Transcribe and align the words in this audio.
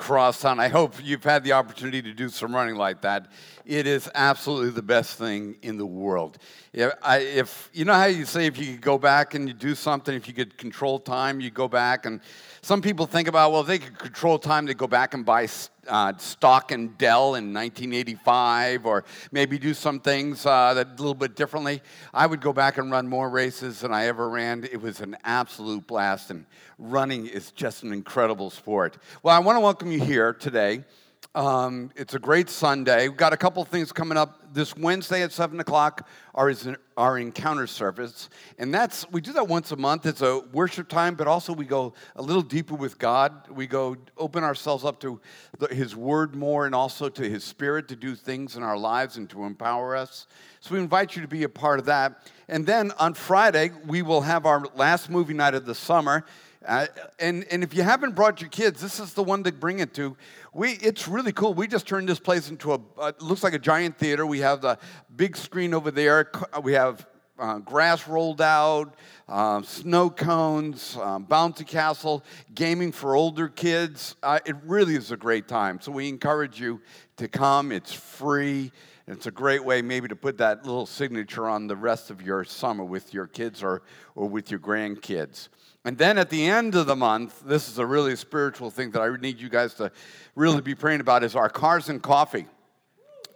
Crosstown. 0.00 0.58
I 0.58 0.68
hope 0.68 0.94
you've 1.02 1.22
had 1.22 1.44
the 1.44 1.52
opportunity 1.52 2.00
to 2.02 2.14
do 2.14 2.30
some 2.30 2.54
running 2.54 2.74
like 2.74 3.02
that. 3.02 3.26
It 3.66 3.86
is 3.86 4.10
absolutely 4.14 4.70
the 4.70 4.82
best 4.82 5.18
thing 5.18 5.56
in 5.60 5.76
the 5.76 5.84
world. 5.84 6.38
If, 6.72 6.92
I, 7.02 7.18
if 7.18 7.68
you 7.74 7.84
know 7.84 7.92
how 7.92 8.06
you 8.06 8.24
say 8.24 8.46
if 8.46 8.58
you 8.58 8.72
could 8.72 8.80
go 8.80 8.96
back 8.96 9.34
and 9.34 9.46
you 9.46 9.52
do 9.52 9.74
something, 9.74 10.14
if 10.14 10.26
you 10.26 10.32
could 10.32 10.56
control 10.56 10.98
time, 10.98 11.40
you 11.40 11.50
go 11.50 11.68
back 11.68 12.06
and 12.06 12.20
some 12.62 12.80
people 12.80 13.06
think 13.06 13.28
about, 13.28 13.52
well, 13.52 13.60
if 13.60 13.66
they 13.66 13.78
could 13.78 13.98
control 13.98 14.38
time, 14.38 14.64
they 14.64 14.74
go 14.74 14.86
back 14.86 15.12
and 15.12 15.24
buy 15.24 15.46
uh, 15.90 16.16
stock 16.16 16.72
in 16.72 16.94
Dell 16.96 17.34
in 17.34 17.52
1985, 17.52 18.86
or 18.86 19.04
maybe 19.32 19.58
do 19.58 19.74
some 19.74 20.00
things 20.00 20.46
uh, 20.46 20.72
that 20.74 20.86
a 20.86 20.90
little 20.90 21.14
bit 21.14 21.36
differently. 21.36 21.82
I 22.14 22.26
would 22.26 22.40
go 22.40 22.52
back 22.52 22.78
and 22.78 22.90
run 22.90 23.08
more 23.08 23.28
races 23.28 23.80
than 23.80 23.92
I 23.92 24.06
ever 24.06 24.28
ran. 24.28 24.64
It 24.64 24.80
was 24.80 25.00
an 25.00 25.16
absolute 25.24 25.86
blast, 25.86 26.30
and 26.30 26.46
running 26.78 27.26
is 27.26 27.50
just 27.50 27.82
an 27.82 27.92
incredible 27.92 28.50
sport. 28.50 28.96
Well, 29.22 29.34
I 29.34 29.40
want 29.40 29.56
to 29.56 29.60
welcome 29.60 29.90
you 29.90 30.00
here 30.00 30.32
today. 30.32 30.84
Um, 31.32 31.92
it's 31.94 32.14
a 32.14 32.18
great 32.18 32.50
Sunday. 32.50 33.06
We've 33.06 33.16
got 33.16 33.32
a 33.32 33.36
couple 33.36 33.64
things 33.64 33.92
coming 33.92 34.18
up 34.18 34.52
this 34.52 34.76
Wednesday 34.76 35.22
at 35.22 35.30
7 35.30 35.60
o'clock, 35.60 36.08
our, 36.34 36.52
our 36.96 37.18
encounter 37.18 37.68
service. 37.68 38.28
And 38.58 38.74
that's, 38.74 39.08
we 39.12 39.20
do 39.20 39.32
that 39.34 39.46
once 39.46 39.70
a 39.70 39.76
month. 39.76 40.06
It's 40.06 40.22
a 40.22 40.40
worship 40.52 40.88
time, 40.88 41.14
but 41.14 41.28
also 41.28 41.52
we 41.52 41.66
go 41.66 41.94
a 42.16 42.22
little 42.22 42.42
deeper 42.42 42.74
with 42.74 42.98
God. 42.98 43.48
We 43.48 43.68
go 43.68 43.96
open 44.18 44.42
ourselves 44.42 44.84
up 44.84 44.98
to 45.02 45.20
the, 45.60 45.72
His 45.72 45.94
Word 45.94 46.34
more 46.34 46.66
and 46.66 46.74
also 46.74 47.08
to 47.08 47.22
His 47.22 47.44
Spirit 47.44 47.86
to 47.88 47.96
do 47.96 48.16
things 48.16 48.56
in 48.56 48.64
our 48.64 48.76
lives 48.76 49.16
and 49.16 49.30
to 49.30 49.44
empower 49.44 49.94
us. 49.94 50.26
So 50.58 50.74
we 50.74 50.80
invite 50.80 51.14
you 51.14 51.22
to 51.22 51.28
be 51.28 51.44
a 51.44 51.48
part 51.48 51.78
of 51.78 51.84
that. 51.84 52.26
And 52.48 52.66
then 52.66 52.90
on 52.98 53.14
Friday, 53.14 53.70
we 53.86 54.02
will 54.02 54.22
have 54.22 54.46
our 54.46 54.64
last 54.74 55.08
movie 55.08 55.34
night 55.34 55.54
of 55.54 55.64
the 55.64 55.76
summer. 55.76 56.24
Uh, 56.66 56.86
and, 57.18 57.46
and 57.50 57.62
if 57.62 57.74
you 57.74 57.82
haven't 57.82 58.14
brought 58.14 58.40
your 58.40 58.50
kids, 58.50 58.82
this 58.82 59.00
is 59.00 59.14
the 59.14 59.22
one 59.22 59.42
to 59.42 59.52
bring 59.52 59.78
it 59.78 59.94
to. 59.94 60.14
We, 60.52 60.72
it's 60.72 61.08
really 61.08 61.32
cool. 61.32 61.54
We 61.54 61.66
just 61.66 61.86
turned 61.86 62.08
this 62.08 62.20
place 62.20 62.50
into 62.50 62.74
a, 62.74 62.80
uh, 62.98 63.12
looks 63.20 63.42
like 63.42 63.54
a 63.54 63.58
giant 63.58 63.96
theater. 63.96 64.26
We 64.26 64.40
have 64.40 64.60
the 64.60 64.78
big 65.16 65.36
screen 65.36 65.72
over 65.72 65.90
there. 65.90 66.30
We 66.62 66.74
have 66.74 67.06
uh, 67.38 67.58
grass 67.60 68.06
rolled 68.06 68.42
out, 68.42 68.94
uh, 69.26 69.62
snow 69.62 70.10
cones, 70.10 70.98
um, 71.00 71.24
bouncy 71.26 71.66
castle, 71.66 72.22
gaming 72.54 72.92
for 72.92 73.14
older 73.14 73.48
kids. 73.48 74.16
Uh, 74.22 74.40
it 74.44 74.56
really 74.64 74.96
is 74.96 75.10
a 75.10 75.16
great 75.16 75.48
time. 75.48 75.80
So 75.80 75.90
we 75.90 76.10
encourage 76.10 76.60
you 76.60 76.82
to 77.16 77.26
come. 77.26 77.72
It's 77.72 77.94
free. 77.94 78.70
It's 79.06 79.26
a 79.26 79.30
great 79.30 79.64
way 79.64 79.80
maybe 79.80 80.08
to 80.08 80.16
put 80.16 80.36
that 80.38 80.66
little 80.66 80.86
signature 80.86 81.48
on 81.48 81.66
the 81.66 81.74
rest 81.76 82.10
of 82.10 82.20
your 82.20 82.44
summer 82.44 82.84
with 82.84 83.14
your 83.14 83.26
kids 83.26 83.62
or, 83.62 83.82
or 84.14 84.28
with 84.28 84.50
your 84.50 84.60
grandkids. 84.60 85.48
And 85.84 85.96
then 85.96 86.18
at 86.18 86.28
the 86.28 86.46
end 86.46 86.74
of 86.74 86.86
the 86.86 86.96
month, 86.96 87.42
this 87.44 87.68
is 87.68 87.78
a 87.78 87.86
really 87.86 88.14
spiritual 88.14 88.70
thing 88.70 88.90
that 88.90 89.00
I 89.00 89.16
need 89.16 89.40
you 89.40 89.48
guys 89.48 89.74
to 89.74 89.90
really 90.34 90.60
be 90.60 90.74
praying 90.74 91.00
about 91.00 91.24
is 91.24 91.34
our 91.34 91.48
cars 91.48 91.88
and 91.88 92.02
coffee. 92.02 92.46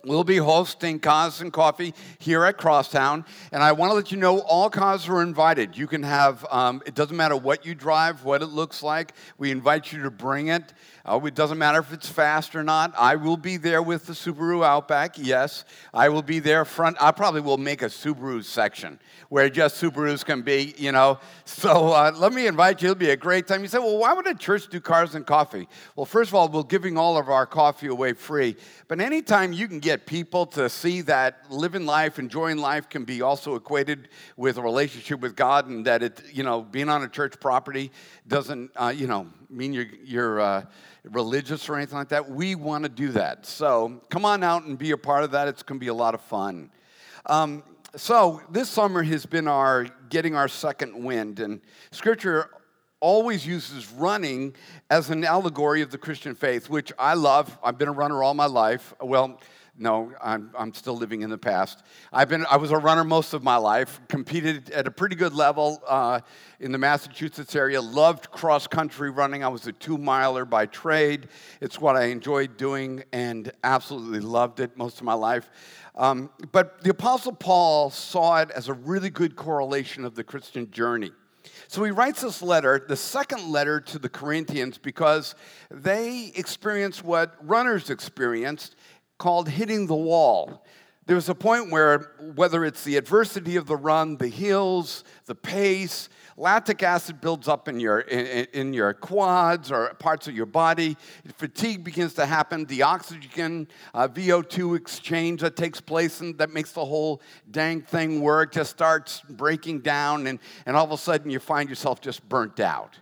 We'll 0.04 0.24
be 0.24 0.36
hosting 0.36 1.00
Cars 1.00 1.40
and 1.40 1.50
Coffee 1.50 1.94
here 2.18 2.44
at 2.44 2.58
Crosstown, 2.58 3.24
and 3.52 3.62
I 3.62 3.72
want 3.72 3.88
to 3.88 3.94
let 3.94 4.12
you 4.12 4.18
know 4.18 4.40
all 4.40 4.68
cars 4.68 5.08
are 5.08 5.22
invited. 5.22 5.78
You 5.78 5.86
can 5.86 6.02
have, 6.02 6.44
um, 6.50 6.82
it 6.84 6.94
doesn't 6.94 7.16
matter 7.16 7.36
what 7.36 7.64
you 7.64 7.74
drive, 7.74 8.22
what 8.22 8.42
it 8.42 8.48
looks 8.48 8.82
like, 8.82 9.14
we 9.38 9.50
invite 9.50 9.92
you 9.92 10.02
to 10.02 10.10
bring 10.10 10.48
it. 10.48 10.74
Uh, 11.06 11.20
it 11.24 11.34
doesn't 11.34 11.58
matter 11.58 11.78
if 11.78 11.92
it's 11.92 12.08
fast 12.08 12.56
or 12.56 12.62
not. 12.62 12.94
I 12.96 13.16
will 13.16 13.36
be 13.36 13.58
there 13.58 13.82
with 13.82 14.06
the 14.06 14.14
Subaru 14.14 14.64
Outback. 14.64 15.18
Yes, 15.18 15.66
I 15.92 16.08
will 16.08 16.22
be 16.22 16.38
there 16.38 16.64
front. 16.64 16.96
I 16.98 17.10
probably 17.10 17.42
will 17.42 17.58
make 17.58 17.82
a 17.82 17.86
Subaru 17.86 18.42
section 18.42 18.98
where 19.28 19.50
just 19.50 19.82
Subarus 19.82 20.24
can 20.24 20.40
be, 20.40 20.74
you 20.78 20.92
know. 20.92 21.18
So 21.44 21.88
uh, 21.88 22.12
let 22.16 22.32
me 22.32 22.46
invite 22.46 22.80
you. 22.80 22.90
It'll 22.90 22.98
be 22.98 23.10
a 23.10 23.16
great 23.16 23.46
time. 23.46 23.60
You 23.60 23.68
say, 23.68 23.78
well, 23.78 23.98
why 23.98 24.14
would 24.14 24.26
a 24.26 24.34
church 24.34 24.68
do 24.68 24.80
cars 24.80 25.14
and 25.14 25.26
coffee? 25.26 25.68
Well, 25.94 26.06
first 26.06 26.30
of 26.30 26.36
all, 26.36 26.48
we're 26.48 26.62
giving 26.62 26.96
all 26.96 27.18
of 27.18 27.28
our 27.28 27.44
coffee 27.44 27.88
away 27.88 28.14
free. 28.14 28.56
But 28.88 29.00
anytime 29.00 29.52
you 29.52 29.68
can 29.68 29.80
get 29.80 30.06
people 30.06 30.46
to 30.46 30.70
see 30.70 31.02
that 31.02 31.50
living 31.50 31.84
life, 31.84 32.18
enjoying 32.18 32.58
life 32.58 32.88
can 32.88 33.04
be 33.04 33.20
also 33.20 33.56
equated 33.56 34.08
with 34.36 34.56
a 34.56 34.62
relationship 34.62 35.20
with 35.20 35.36
God 35.36 35.68
and 35.68 35.84
that 35.86 36.02
it, 36.02 36.22
you 36.32 36.44
know, 36.44 36.62
being 36.62 36.88
on 36.88 37.02
a 37.02 37.08
church 37.08 37.38
property 37.40 37.90
doesn't, 38.26 38.70
uh, 38.76 38.92
you 38.94 39.06
know, 39.06 39.26
mean 39.54 39.72
you're, 39.72 39.86
you're 40.04 40.40
uh, 40.40 40.64
religious 41.04 41.68
or 41.68 41.76
anything 41.76 41.98
like 41.98 42.08
that. 42.08 42.28
We 42.30 42.54
want 42.54 42.84
to 42.84 42.88
do 42.88 43.12
that. 43.12 43.46
So 43.46 44.00
come 44.10 44.24
on 44.24 44.42
out 44.42 44.64
and 44.64 44.78
be 44.78 44.90
a 44.90 44.96
part 44.96 45.24
of 45.24 45.30
that. 45.32 45.48
It's 45.48 45.62
going 45.62 45.78
to 45.78 45.84
be 45.84 45.88
a 45.88 45.94
lot 45.94 46.14
of 46.14 46.20
fun. 46.20 46.70
Um, 47.26 47.62
so 47.96 48.42
this 48.50 48.68
summer 48.68 49.02
has 49.02 49.24
been 49.24 49.46
our 49.46 49.86
getting 50.08 50.34
our 50.34 50.48
second 50.48 51.04
wind, 51.04 51.38
and 51.40 51.60
Scripture 51.92 52.50
always 53.00 53.46
uses 53.46 53.90
running 53.92 54.54
as 54.90 55.10
an 55.10 55.24
allegory 55.24 55.82
of 55.82 55.90
the 55.90 55.98
Christian 55.98 56.34
faith, 56.34 56.68
which 56.68 56.92
I 56.98 57.14
love. 57.14 57.56
I've 57.62 57.78
been 57.78 57.88
a 57.88 57.92
runner 57.92 58.22
all 58.22 58.34
my 58.34 58.46
life. 58.46 58.94
Well, 59.00 59.40
no, 59.76 60.12
I'm, 60.22 60.50
I'm 60.56 60.72
still 60.72 60.96
living 60.96 61.22
in 61.22 61.30
the 61.30 61.38
past. 61.38 61.82
I've 62.12 62.28
been, 62.28 62.46
I 62.48 62.56
was 62.56 62.70
a 62.70 62.78
runner 62.78 63.02
most 63.02 63.34
of 63.34 63.42
my 63.42 63.56
life, 63.56 64.00
competed 64.08 64.70
at 64.70 64.86
a 64.86 64.90
pretty 64.90 65.16
good 65.16 65.34
level 65.34 65.82
uh, 65.88 66.20
in 66.60 66.70
the 66.70 66.78
Massachusetts 66.78 67.56
area, 67.56 67.80
loved 67.82 68.30
cross 68.30 68.66
country 68.66 69.10
running. 69.10 69.42
I 69.42 69.48
was 69.48 69.66
a 69.66 69.72
two 69.72 69.98
miler 69.98 70.44
by 70.44 70.66
trade. 70.66 71.28
It's 71.60 71.80
what 71.80 71.96
I 71.96 72.04
enjoyed 72.04 72.56
doing 72.56 73.02
and 73.12 73.50
absolutely 73.64 74.20
loved 74.20 74.60
it 74.60 74.76
most 74.76 74.98
of 74.98 75.04
my 75.04 75.14
life. 75.14 75.50
Um, 75.96 76.30
but 76.52 76.82
the 76.82 76.90
Apostle 76.90 77.32
Paul 77.32 77.90
saw 77.90 78.40
it 78.42 78.50
as 78.52 78.68
a 78.68 78.74
really 78.74 79.10
good 79.10 79.34
correlation 79.34 80.04
of 80.04 80.14
the 80.14 80.24
Christian 80.24 80.70
journey. 80.70 81.10
So 81.68 81.84
he 81.84 81.90
writes 81.90 82.22
this 82.22 82.42
letter, 82.42 82.84
the 82.86 82.96
second 82.96 83.50
letter 83.50 83.80
to 83.80 83.98
the 83.98 84.08
Corinthians, 84.08 84.78
because 84.78 85.34
they 85.70 86.32
experienced 86.36 87.04
what 87.04 87.34
runners 87.42 87.90
experienced 87.90 88.76
called 89.18 89.48
hitting 89.48 89.86
the 89.86 89.94
wall. 89.94 90.64
There 91.06 91.16
was 91.16 91.28
a 91.28 91.34
point 91.34 91.70
where, 91.70 92.12
whether 92.34 92.64
it's 92.64 92.82
the 92.82 92.96
adversity 92.96 93.56
of 93.56 93.66
the 93.66 93.76
run, 93.76 94.16
the 94.16 94.28
hills, 94.28 95.04
the 95.26 95.34
pace, 95.34 96.08
lactic 96.38 96.82
acid 96.82 97.20
builds 97.20 97.46
up 97.46 97.68
in 97.68 97.78
your, 97.78 98.00
in, 98.00 98.46
in, 98.54 98.72
your 98.72 98.94
quads 98.94 99.70
or 99.70 99.92
parts 99.94 100.28
of 100.28 100.34
your 100.34 100.46
body. 100.46 100.96
Fatigue 101.36 101.84
begins 101.84 102.14
to 102.14 102.24
happen. 102.24 102.64
The 102.64 102.82
oxygen 102.82 103.68
uh, 103.92 104.08
VO2 104.08 104.76
exchange 104.76 105.42
that 105.42 105.56
takes 105.56 105.78
place 105.78 106.20
and 106.20 106.38
that 106.38 106.54
makes 106.54 106.72
the 106.72 106.84
whole 106.84 107.20
dang 107.50 107.82
thing 107.82 108.22
work 108.22 108.52
just 108.52 108.70
starts 108.70 109.20
breaking 109.28 109.80
down, 109.80 110.26
and, 110.26 110.38
and 110.64 110.74
all 110.74 110.86
of 110.86 110.92
a 110.92 110.98
sudden 110.98 111.30
you 111.30 111.38
find 111.38 111.68
yourself 111.68 112.00
just 112.00 112.26
burnt 112.30 112.60
out. 112.60 112.98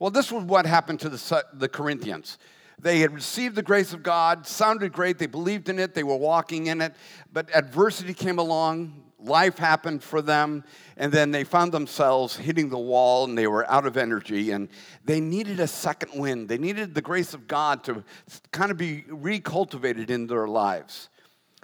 Well, 0.00 0.10
this 0.10 0.32
was 0.32 0.44
what 0.44 0.66
happened 0.66 0.98
to 1.00 1.08
the, 1.08 1.44
the 1.52 1.68
Corinthians. 1.68 2.38
They 2.80 3.00
had 3.00 3.12
received 3.14 3.54
the 3.54 3.62
grace 3.62 3.92
of 3.92 4.02
God, 4.02 4.46
sounded 4.46 4.92
great, 4.92 5.18
they 5.18 5.26
believed 5.26 5.68
in 5.68 5.78
it, 5.78 5.94
they 5.94 6.04
were 6.04 6.16
walking 6.16 6.66
in 6.66 6.80
it, 6.82 6.94
but 7.32 7.48
adversity 7.54 8.12
came 8.12 8.38
along, 8.38 9.02
life 9.18 9.56
happened 9.56 10.02
for 10.02 10.20
them, 10.20 10.62
and 10.96 11.10
then 11.10 11.30
they 11.30 11.42
found 11.42 11.72
themselves 11.72 12.36
hitting 12.36 12.68
the 12.68 12.78
wall 12.78 13.24
and 13.24 13.36
they 13.36 13.46
were 13.46 13.68
out 13.70 13.86
of 13.86 13.96
energy 13.96 14.50
and 14.50 14.68
they 15.04 15.20
needed 15.20 15.58
a 15.58 15.66
second 15.66 16.18
wind. 16.20 16.48
They 16.48 16.58
needed 16.58 16.94
the 16.94 17.02
grace 17.02 17.34
of 17.34 17.48
God 17.48 17.82
to 17.84 18.04
kind 18.52 18.70
of 18.70 18.76
be 18.76 19.02
recultivated 19.08 20.10
in 20.10 20.26
their 20.26 20.46
lives. 20.46 21.08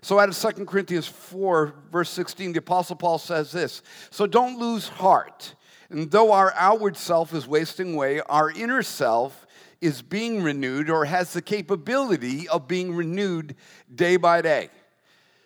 So 0.03 0.19
out 0.19 0.29
of 0.29 0.37
2 0.57 0.65
Corinthians 0.65 1.07
4, 1.07 1.75
verse 1.93 2.11
16, 2.11 2.53
the 2.53 2.59
Apostle 2.59 2.97
Paul 2.97 3.19
says 3.19 3.53
this 3.53 3.83
So 4.11 4.27
don't 4.27 4.59
lose 4.59 4.89
heart. 4.89 5.55
And 5.91 6.11
though 6.11 6.33
our 6.33 6.53
outward 6.57 6.97
self 6.97 7.35
is 7.35 7.47
wasting 7.47 7.95
away, 7.95 8.21
our 8.23 8.51
inner 8.51 8.83
self 8.83 9.47
is 9.83 10.01
being 10.01 10.43
renewed 10.43 10.89
or 10.89 11.05
has 11.05 11.33
the 11.33 11.43
capability 11.43 12.49
of 12.49 12.69
being 12.69 12.95
renewed 12.95 13.57
day 13.95 14.17
by 14.17 14.41
day. 14.41 14.71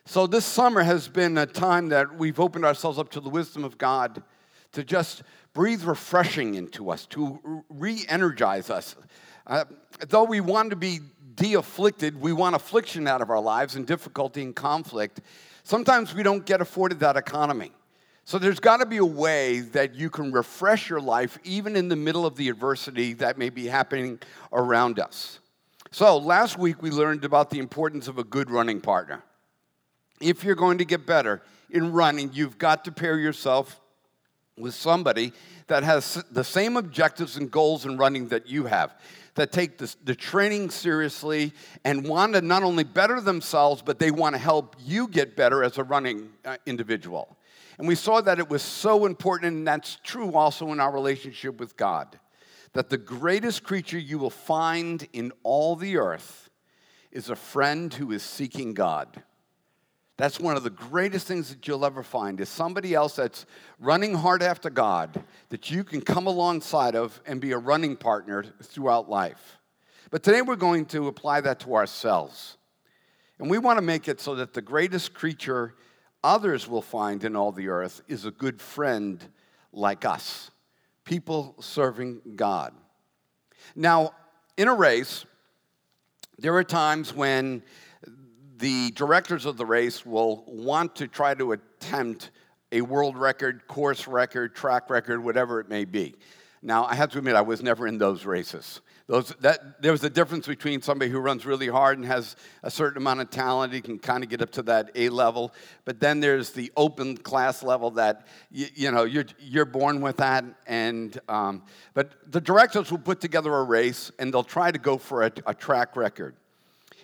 So, 0.05 0.29
this 0.29 0.45
summer 0.45 0.83
has 0.83 1.09
been 1.09 1.37
a 1.39 1.47
time 1.47 1.89
that 1.89 2.17
we've 2.17 2.39
opened 2.39 2.65
ourselves 2.65 2.99
up 2.99 3.11
to 3.11 3.21
the 3.21 3.31
wisdom 3.31 3.65
of 3.65 3.77
God 3.77 4.23
to 4.73 4.85
just 4.85 5.25
breathe 5.53 5.83
refreshing 5.83 6.55
into 6.55 6.91
us, 6.91 7.07
to 7.07 7.65
re 7.69 8.05
energize 8.09 8.71
us. 8.71 8.95
Uh, 9.47 9.65
though 10.09 10.25
we 10.25 10.41
want 10.41 10.71
to 10.71 10.77
be 10.77 11.01
de 11.35 11.55
afflicted, 11.55 12.21
we 12.21 12.33
want 12.33 12.55
affliction 12.55 13.09
out 13.09 13.23
of 13.23 13.31
our 13.31 13.41
lives 13.41 13.75
and 13.75 13.87
difficulty 13.87 14.43
and 14.43 14.55
conflict. 14.55 15.23
Sometimes 15.65 16.15
we 16.15 16.23
don't 16.23 16.45
get 16.45 16.61
afforded 16.61 17.01
that 17.01 17.17
economy. 17.17 17.73
So 18.27 18.41
there's 18.41 18.59
got 18.59 18.79
to 18.79 18.87
be 18.87 18.97
a 18.97 19.05
way 19.05 19.61
that 19.61 19.95
you 19.95 20.11
can 20.11 20.33
refresh 20.33 20.91
your 20.91 21.01
life 21.01 21.39
even 21.45 21.77
in 21.77 21.89
the 21.89 21.95
middle 21.95 22.27
of 22.27 22.35
the 22.35 22.49
adversity 22.49 23.13
that 23.15 23.39
may 23.39 23.51
be 23.51 23.67
happening 23.67 24.19
around 24.53 24.99
us. 24.99 25.39
So 25.93 26.19
last 26.19 26.59
week 26.59 26.83
we 26.83 26.91
learned 26.91 27.25
about 27.25 27.51
the 27.51 27.61
importance 27.61 28.09
of 28.09 28.19
a 28.19 28.25
good 28.25 28.51
running 28.51 28.81
partner. 28.81 29.23
If 30.21 30.43
you're 30.43 30.57
going 30.57 30.79
to 30.79 30.85
get 30.85 31.07
better 31.07 31.41
in 31.71 31.93
running, 31.93 32.33
you've 32.33 32.59
got 32.59 32.85
to 32.87 32.91
pair 32.91 33.17
yourself 33.17 33.81
with 34.59 34.75
somebody 34.75 35.33
that 35.69 35.85
has 35.85 36.25
the 36.33 36.43
same 36.43 36.77
objectives 36.77 37.37
and 37.37 37.49
goals 37.49 37.87
in 37.87 37.97
running 37.97 38.27
that 38.31 38.49
you 38.49 38.65
have, 38.65 38.93
that 39.37 39.53
take 39.53 39.79
the, 39.79 39.95
the 40.03 40.17
training 40.17 40.71
seriously 40.71 41.53
and 41.85 42.05
want 42.05 42.35
to 42.35 42.41
not 42.41 42.65
only 42.65 42.83
better 42.83 43.21
themselves, 43.21 43.83
but 43.83 44.01
they 44.01 44.11
want 44.11 44.35
to 44.35 44.41
help 44.41 44.75
you 44.85 45.07
get 45.07 45.37
better 45.37 45.63
as 45.63 45.79
a 45.79 45.85
running 45.85 46.29
uh, 46.45 46.57
individual. 46.67 47.37
And 47.79 47.87
we 47.87 47.95
saw 47.95 48.21
that 48.23 48.39
it 48.39 48.49
was 48.49 48.63
so 48.63 49.05
important, 49.05 49.55
and 49.55 49.67
that's 49.67 49.99
true 50.03 50.33
also 50.33 50.73
in 50.73 50.81
our 50.81 50.93
relationship 50.93 51.61
with 51.61 51.77
God. 51.77 52.19
that 52.77 52.91
the 52.91 52.99
greatest 52.99 53.63
creature 53.63 53.99
you 53.99 54.19
will 54.19 54.29
find 54.29 55.09
in 55.15 55.33
all 55.43 55.77
the 55.77 55.97
earth 55.97 56.51
is 57.11 57.31
a 57.31 57.37
friend 57.37 57.93
who 57.95 58.13
is 58.13 58.23
seeking 58.23 58.75
God. 58.75 59.23
That's 60.19 60.39
one 60.39 60.59
of 60.59 60.63
the 60.63 60.69
greatest 60.71 61.27
things 61.27 61.49
that 61.49 61.67
you'll 61.67 61.87
ever 61.87 62.03
find 62.03 62.39
is 62.39 62.51
somebody 62.51 62.93
else 62.95 63.17
that's 63.17 63.47
running 63.79 64.15
hard 64.15 64.43
after 64.43 64.69
God 64.69 65.25
that 65.49 65.71
you 65.71 65.85
can 65.85 66.03
come 66.03 66.27
alongside 66.27 66.95
of 66.95 67.19
and 67.27 67.41
be 67.41 67.53
a 67.53 67.59
running 67.59 67.97
partner 67.97 68.45
throughout 68.63 69.09
life. 69.09 69.57
But 70.11 70.23
today 70.23 70.43
we're 70.43 70.57
going 70.57 70.85
to 70.87 71.09
apply 71.09 71.41
that 71.43 71.61
to 71.61 71.75
ourselves. 71.77 72.59
And 73.39 73.49
we 73.49 73.57
want 73.57 73.79
to 73.79 73.83
make 73.83 74.07
it 74.07 74.21
so 74.21 74.35
that 74.35 74.53
the 74.53 74.63
greatest 74.63 75.15
creature 75.15 75.75
others 76.27 76.67
will 76.67 76.83
find 76.83 77.23
in 77.23 77.37
all 77.37 77.53
the 77.53 77.69
earth 77.69 78.03
is 78.09 78.25
a 78.25 78.33
good 78.33 78.61
friend 78.61 79.25
like 79.73 80.05
us, 80.05 80.51
people 81.05 81.55
serving 81.61 82.21
God. 82.35 82.75
Now, 83.77 84.11
in 84.57 84.67
a 84.67 84.75
race, 84.75 85.25
there 86.39 86.55
are 86.57 86.65
times 86.65 87.15
when 87.15 87.63
the 88.59 88.91
directors 88.93 89.47
of 89.47 89.57
the 89.57 89.65
race 89.65 90.05
will 90.05 90.43
want 90.49 90.97
to 90.97 91.07
try 91.07 91.33
to 91.35 91.53
attempt 91.53 92.33
a 92.73 92.81
world 92.81 93.17
record, 93.17 93.69
course 93.69 94.09
record, 94.09 94.57
track 94.57 94.91
record, 94.91 95.23
whatever 95.23 95.61
it 95.61 95.69
may 95.69 95.85
be. 95.85 96.17
Now, 96.61 96.87
I 96.87 96.97
have 96.97 97.11
to 97.11 97.19
admit, 97.19 97.37
I 97.37 97.43
was 97.43 97.63
never 97.63 97.87
in 97.87 97.99
those 97.99 98.27
races. 98.27 98.81
Those, 99.09 99.29
that, 99.41 99.81
there's 99.81 100.03
a 100.03 100.11
difference 100.11 100.49
between 100.49 100.83
somebody 100.83 101.11
who 101.13 101.21
runs 101.21 101.47
really 101.47 101.69
hard 101.69 101.97
and 101.97 102.05
has 102.07 102.35
a 102.65 102.71
certain 102.71 102.97
amount 102.97 103.21
of 103.21 103.31
talent. 103.31 103.73
He 103.73 103.81
can 103.81 104.01
kind 104.01 104.25
of 104.25 104.31
get 104.31 104.43
up 104.43 104.51
to 104.53 104.63
that 104.63 104.91
A 104.97 105.11
level. 105.11 105.55
But 105.85 106.01
then 106.01 106.19
there's 106.19 106.51
the 106.51 106.73
open 106.77 107.17
class 107.17 107.63
level 107.63 107.93
that, 107.93 108.27
you, 108.51 108.67
you 108.75 108.91
know, 108.91 109.05
you're, 109.05 109.27
you're 109.39 109.65
born 109.65 110.01
with 110.01 110.17
that. 110.17 110.45
And, 110.67 111.17
um, 111.29 111.63
but 111.95 112.33
the 112.33 112.41
directors 112.41 112.91
will 112.91 112.99
put 112.99 113.21
together 113.21 113.55
a 113.55 113.63
race 113.63 114.11
and 114.19 114.35
they'll 114.35 114.43
try 114.43 114.73
to 114.73 114.79
go 114.79 114.99
for 114.99 115.23
a, 115.23 115.33
a 115.47 115.55
track 115.55 115.95
record. 115.95 116.35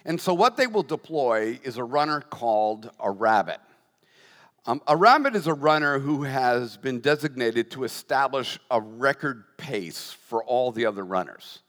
And 0.04 0.20
so, 0.20 0.34
what 0.34 0.56
they 0.56 0.66
will 0.66 0.82
deploy 0.82 1.60
is 1.62 1.76
a 1.76 1.84
runner 1.84 2.20
called 2.20 2.90
a 2.98 3.12
rabbit. 3.12 3.60
Um, 4.66 4.82
a 4.88 4.96
rabbit 4.96 5.36
is 5.36 5.46
a 5.46 5.54
runner 5.54 6.00
who 6.00 6.24
has 6.24 6.76
been 6.76 6.98
designated 6.98 7.70
to 7.72 7.84
establish 7.84 8.58
a 8.70 8.80
record 8.80 9.44
pace 9.56 10.16
for 10.26 10.42
all 10.42 10.72
the 10.72 10.86
other 10.86 11.04
runners. 11.04 11.61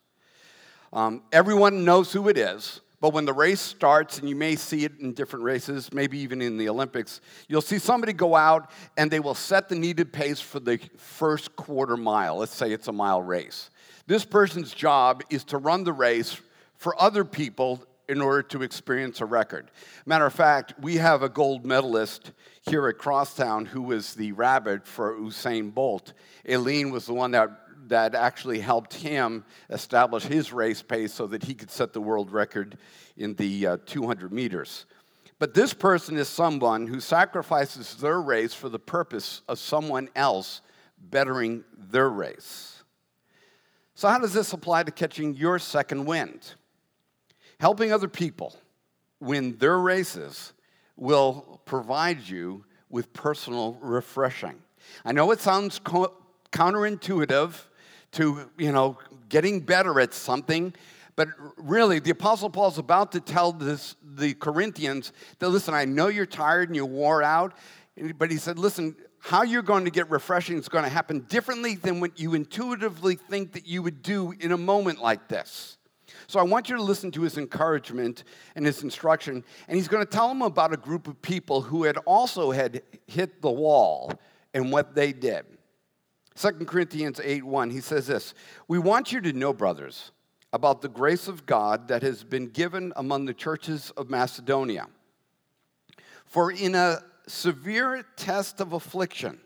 Um, 0.94 1.24
everyone 1.32 1.86
knows 1.86 2.14
who 2.14 2.30
it 2.30 2.38
is, 2.38 2.80
but 3.02 3.14
when 3.14 3.26
the 3.26 3.34
race 3.34 3.60
starts, 3.60 4.20
and 4.20 4.30
you 4.30 4.36
may 4.36 4.56
see 4.56 4.86
it 4.86 5.00
in 5.00 5.14
different 5.14 5.44
races, 5.44 5.92
maybe 5.92 6.20
even 6.20 6.40
in 6.40 6.56
the 6.56 6.70
Olympics, 6.70 7.20
you'll 7.48 7.62
see 7.62 7.80
somebody 7.80 8.14
go 8.14 8.36
out 8.36 8.70
and 8.96 9.10
they 9.10 9.20
will 9.20 9.34
set 9.34 9.70
the 9.70 9.76
needed 9.76 10.14
pace 10.14 10.40
for 10.40 10.60
the 10.60 10.80
first 10.98 11.56
quarter 11.56 11.98
mile. 11.98 12.38
Let's 12.38 12.54
say 12.54 12.72
it's 12.72 12.88
a 12.88 12.94
mile 12.94 13.24
race. 13.24 13.72
This 14.06 14.24
person's 14.24 14.72
job 14.72 15.24
is 15.32 15.44
to 15.46 15.58
run 15.58 15.84
the 15.84 15.94
race 15.94 16.40
for 16.76 17.02
other 17.02 17.26
people 17.26 17.84
in 18.08 18.22
order 18.22 18.44
to 18.44 18.62
experience 18.62 19.22
a 19.22 19.26
record. 19.26 19.72
Matter 20.06 20.26
of 20.26 20.34
fact, 20.34 20.74
we 20.80 20.98
have 20.98 21.24
a 21.24 21.30
gold 21.30 21.66
medalist 21.66 22.32
here 22.70 22.88
at 22.88 22.98
Crosstown 22.98 23.66
who 23.66 23.82
was 23.82 24.14
the 24.14 24.32
rabbit 24.34 24.86
for 24.86 25.18
Usain 25.18 25.74
Bolt. 25.74 26.14
Aileen 26.48 26.92
was 26.92 27.06
the 27.06 27.14
one 27.14 27.32
that, 27.32 27.63
that 27.88 28.16
actually 28.16 28.60
helped 28.60 28.94
him 28.94 29.44
establish 29.70 30.24
his 30.24 30.54
race 30.54 30.82
pace 30.82 31.14
so 31.14 31.28
that 31.28 31.44
he 31.44 31.54
could 31.54 31.72
set 31.72 31.94
the 31.94 32.02
world 32.02 32.32
record 32.32 32.78
in 33.18 33.36
the 33.36 33.68
uh, 33.68 33.78
200 33.86 34.32
meters. 34.32 34.86
But 35.40 35.54
this 35.54 35.74
person 35.74 36.18
is 36.18 36.30
someone 36.30 36.88
who 36.88 37.00
sacrifices 37.00 37.96
their 37.96 38.22
race 38.22 38.54
for 38.54 38.70
the 38.70 38.80
purpose 38.80 39.42
of 39.48 39.60
someone 39.60 40.10
else 40.16 40.62
bettering 40.98 41.64
their 41.78 42.10
race. 42.10 42.84
So, 43.96 44.08
how 44.08 44.20
does 44.20 44.34
this 44.34 44.54
apply 44.54 44.84
to 44.84 44.92
catching 44.92 45.36
your 45.36 45.60
second 45.60 46.06
wind? 46.06 46.54
Helping 47.60 47.92
other 47.92 48.08
people 48.08 48.56
win 49.20 49.58
their 49.58 49.78
races 49.78 50.54
will 50.96 51.62
provide 51.66 52.22
you 52.22 52.66
with 52.90 53.14
personal 53.14 53.78
refreshing. 53.82 54.56
I 55.06 55.12
know 55.12 55.32
it 55.32 55.40
sounds 55.40 55.80
co- 55.80 56.14
counterintuitive 56.52 57.54
to, 58.14 58.50
you 58.58 58.72
know, 58.72 58.98
getting 59.30 59.60
better 59.60 60.00
at 60.00 60.14
something, 60.14 60.74
but 61.16 61.28
really, 61.58 62.00
the 62.00 62.10
Apostle 62.10 62.50
Paul's 62.50 62.80
about 62.80 63.12
to 63.12 63.20
tell 63.20 63.52
this, 63.52 63.96
the 64.04 64.34
Corinthians 64.34 65.14
that, 65.40 65.50
listen, 65.50 65.74
I 65.74 65.86
know 65.86 66.08
you're 66.08 66.26
tired 66.26 66.70
and 66.70 66.76
you're 66.76 66.86
wore 66.86 67.22
out, 67.22 67.54
but 68.18 68.32
he 68.32 68.38
said, 68.38 68.58
listen, 68.58 68.96
how 69.20 69.44
you're 69.44 69.62
going 69.62 69.86
to 69.86 69.92
get 69.92 70.10
refreshing 70.10 70.58
is 70.58 70.68
going 70.68 70.84
to 70.84 70.90
happen 70.90 71.20
differently 71.30 71.76
than 71.76 72.00
what 72.00 72.20
you 72.20 72.34
intuitively 72.34 73.16
think 73.16 73.54
that 73.54 73.68
you 73.68 73.84
would 73.84 74.02
do 74.02 74.34
in 74.40 74.52
a 74.52 74.58
moment 74.58 75.02
like 75.02 75.28
this. 75.28 75.78
So 76.28 76.40
I 76.40 76.44
want 76.44 76.70
you 76.70 76.78
to 76.78 76.82
listen 76.82 77.12
to 77.12 77.22
his 77.22 77.38
encouragement 77.38 78.24
and 78.56 78.66
his 78.66 78.84
instruction. 78.84 79.44
And 79.68 79.78
he's 79.78 79.88
going 79.88 80.06
to 80.06 80.12
tell 80.12 80.28
them 80.28 80.42
about 80.42 80.74
a 80.74 80.78
group 80.78 81.08
of 81.08 81.22
people 81.22 81.62
who 81.62 81.84
had 81.84 81.98
also 82.06 82.52
had 82.52 82.82
hit 83.08 83.42
the 83.42 83.52
wall 83.52 84.12
and 84.54 84.72
what 84.72 84.96
they 84.96 85.14
did. 85.14 85.46
2 86.36 86.52
Corinthians 86.66 87.20
8 87.24 87.44
1, 87.44 87.70
he 87.70 87.82
says 87.82 88.08
this 88.08 88.34
We 88.68 88.80
want 88.80 89.12
you 89.12 89.22
to 89.22 89.34
know, 89.34 89.54
brothers, 89.54 90.12
about 90.52 90.82
the 90.82 90.90
grace 90.90 91.28
of 91.28 91.46
God 91.46 91.88
that 91.88 92.02
has 92.02 92.24
been 92.24 92.48
given 92.48 92.94
among 92.96 93.26
the 93.26 93.34
churches 93.34 93.92
of 93.98 94.10
Macedonia. 94.10 94.88
For 96.26 96.52
in 96.52 96.76
a 96.76 97.00
severe 97.28 98.04
test 98.16 98.60
of 98.60 98.74
affliction, 98.74 99.40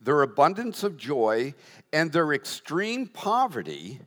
their 0.00 0.22
abundance 0.22 0.82
of 0.82 0.96
joy 0.96 1.54
and 1.92 2.12
their 2.12 2.32
extreme 2.32 3.06
poverty 3.06 4.00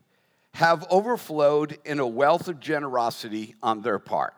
have 0.54 0.86
overflowed 0.90 1.78
in 1.86 2.00
a 2.00 2.08
wealth 2.08 2.48
of 2.48 2.60
generosity 2.60 3.56
on 3.62 3.82
their 3.82 4.00
part. 4.00 4.34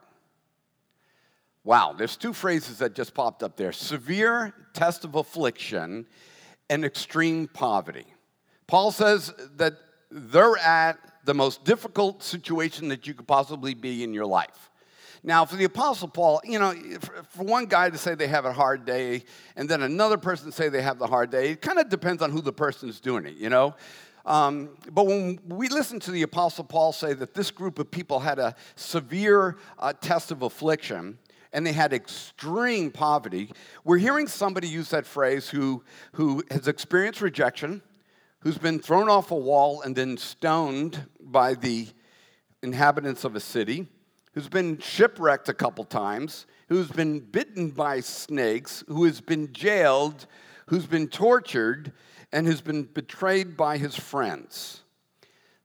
Wow, 1.64 1.94
there's 1.98 2.18
two 2.18 2.34
phrases 2.34 2.80
that 2.80 2.94
just 2.94 3.14
popped 3.14 3.42
up 3.42 3.56
there 3.56 3.72
severe 3.72 4.54
test 4.74 5.06
of 5.06 5.16
affliction 5.16 6.06
and 6.70 6.86
extreme 6.86 7.48
poverty. 7.48 8.06
Paul 8.68 8.92
says 8.92 9.34
that 9.58 9.74
they're 10.10 10.58
at 10.58 10.98
the 11.26 11.34
most 11.34 11.64
difficult 11.64 12.24
situation 12.24 12.90
that 12.90 13.08
you 13.08 13.14
could 13.14 13.28
possibly 13.28 13.74
be 13.74 14.04
in 14.04 14.14
your 14.14 14.26
life. 14.26 14.70
Now, 15.26 15.46
for 15.46 15.56
the 15.56 15.64
Apostle 15.64 16.10
Paul, 16.10 16.42
you 16.44 16.60
know, 16.60 16.74
for 17.30 17.44
one 17.44 17.66
guy 17.66 17.90
to 17.90 17.98
say 17.98 18.14
they 18.14 18.28
have 18.28 18.46
a 18.46 18.52
hard 18.52 18.86
day 18.86 19.24
and 19.56 19.70
then 19.70 19.82
another 19.82 20.18
person 20.18 20.52
say 20.52 20.68
they 20.68 20.82
have 20.82 21.00
the 21.00 21.08
hard 21.08 21.30
day, 21.30 21.52
it 21.52 21.62
kind 21.62 21.80
of 21.80 21.88
depends 21.88 22.22
on 22.22 22.30
who 22.30 22.42
the 22.42 22.52
person 22.52 22.90
is 22.90 23.00
doing 23.00 23.26
it, 23.26 23.38
you 23.38 23.50
know? 23.50 23.74
Um, 24.26 24.70
but 24.92 25.06
when 25.06 25.40
we 25.48 25.70
listen 25.70 26.00
to 26.02 26.12
the 26.12 26.24
Apostle 26.24 26.66
Paul 26.66 26.92
say 26.92 27.14
that 27.14 27.34
this 27.34 27.52
group 27.52 27.80
of 27.80 27.90
people 27.90 28.20
had 28.20 28.38
a 28.38 28.56
severe 28.76 29.58
uh, 29.80 29.94
test 29.94 30.32
of 30.32 30.42
affliction 30.42 31.18
and 31.54 31.66
they 31.66 31.72
had 31.72 31.94
extreme 31.94 32.92
poverty, 32.92 33.52
we're 33.84 33.98
hearing 33.98 34.28
somebody 34.28 34.68
use 34.68 34.90
that 34.90 35.06
phrase 35.06 35.50
who, 35.50 35.84
who 36.14 36.44
has 36.50 36.68
experienced 36.68 37.22
rejection, 37.22 37.82
who's 38.40 38.58
been 38.58 38.80
thrown 38.80 39.08
off 39.08 39.32
a 39.32 39.36
wall 39.36 39.82
and 39.82 39.96
then 39.96 40.18
stoned 40.18 41.08
by 41.22 41.54
the 41.54 41.88
inhabitants 42.62 43.24
of 43.24 43.36
a 43.36 43.40
city, 43.40 43.88
who's 44.34 44.50
been 44.50 44.80
shipwrecked 44.80 45.48
a 45.48 45.54
couple 45.54 45.84
times, 45.86 46.48
who's 46.68 46.90
been 46.90 47.20
bitten 47.20 47.70
by 47.70 48.00
snakes, 48.00 48.84
who 48.88 49.04
has 49.06 49.22
been 49.22 49.54
jailed, 49.54 50.26
who's 50.68 50.88
been 50.88 51.08
tortured 51.08 51.92
and 52.32 52.48
who's 52.48 52.62
been 52.62 52.84
betrayed 52.84 53.56
by 53.56 53.78
his 53.78 53.96
friends. 53.96 54.82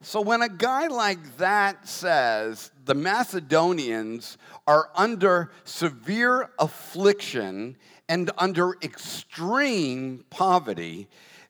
So 0.03 0.21
when 0.21 0.43
a 0.43 0.49
guy 0.49 0.87
like 0.87 1.39
that 1.39 1.89
says 1.89 2.71
the 2.89 2.95
Macedonians 2.95 4.39
are 4.67 4.89
under 4.95 5.51
severe 5.65 6.49
affliction 6.59 7.77
and 8.09 8.31
under 8.39 8.77
extreme 8.83 10.25
poverty, 10.31 11.07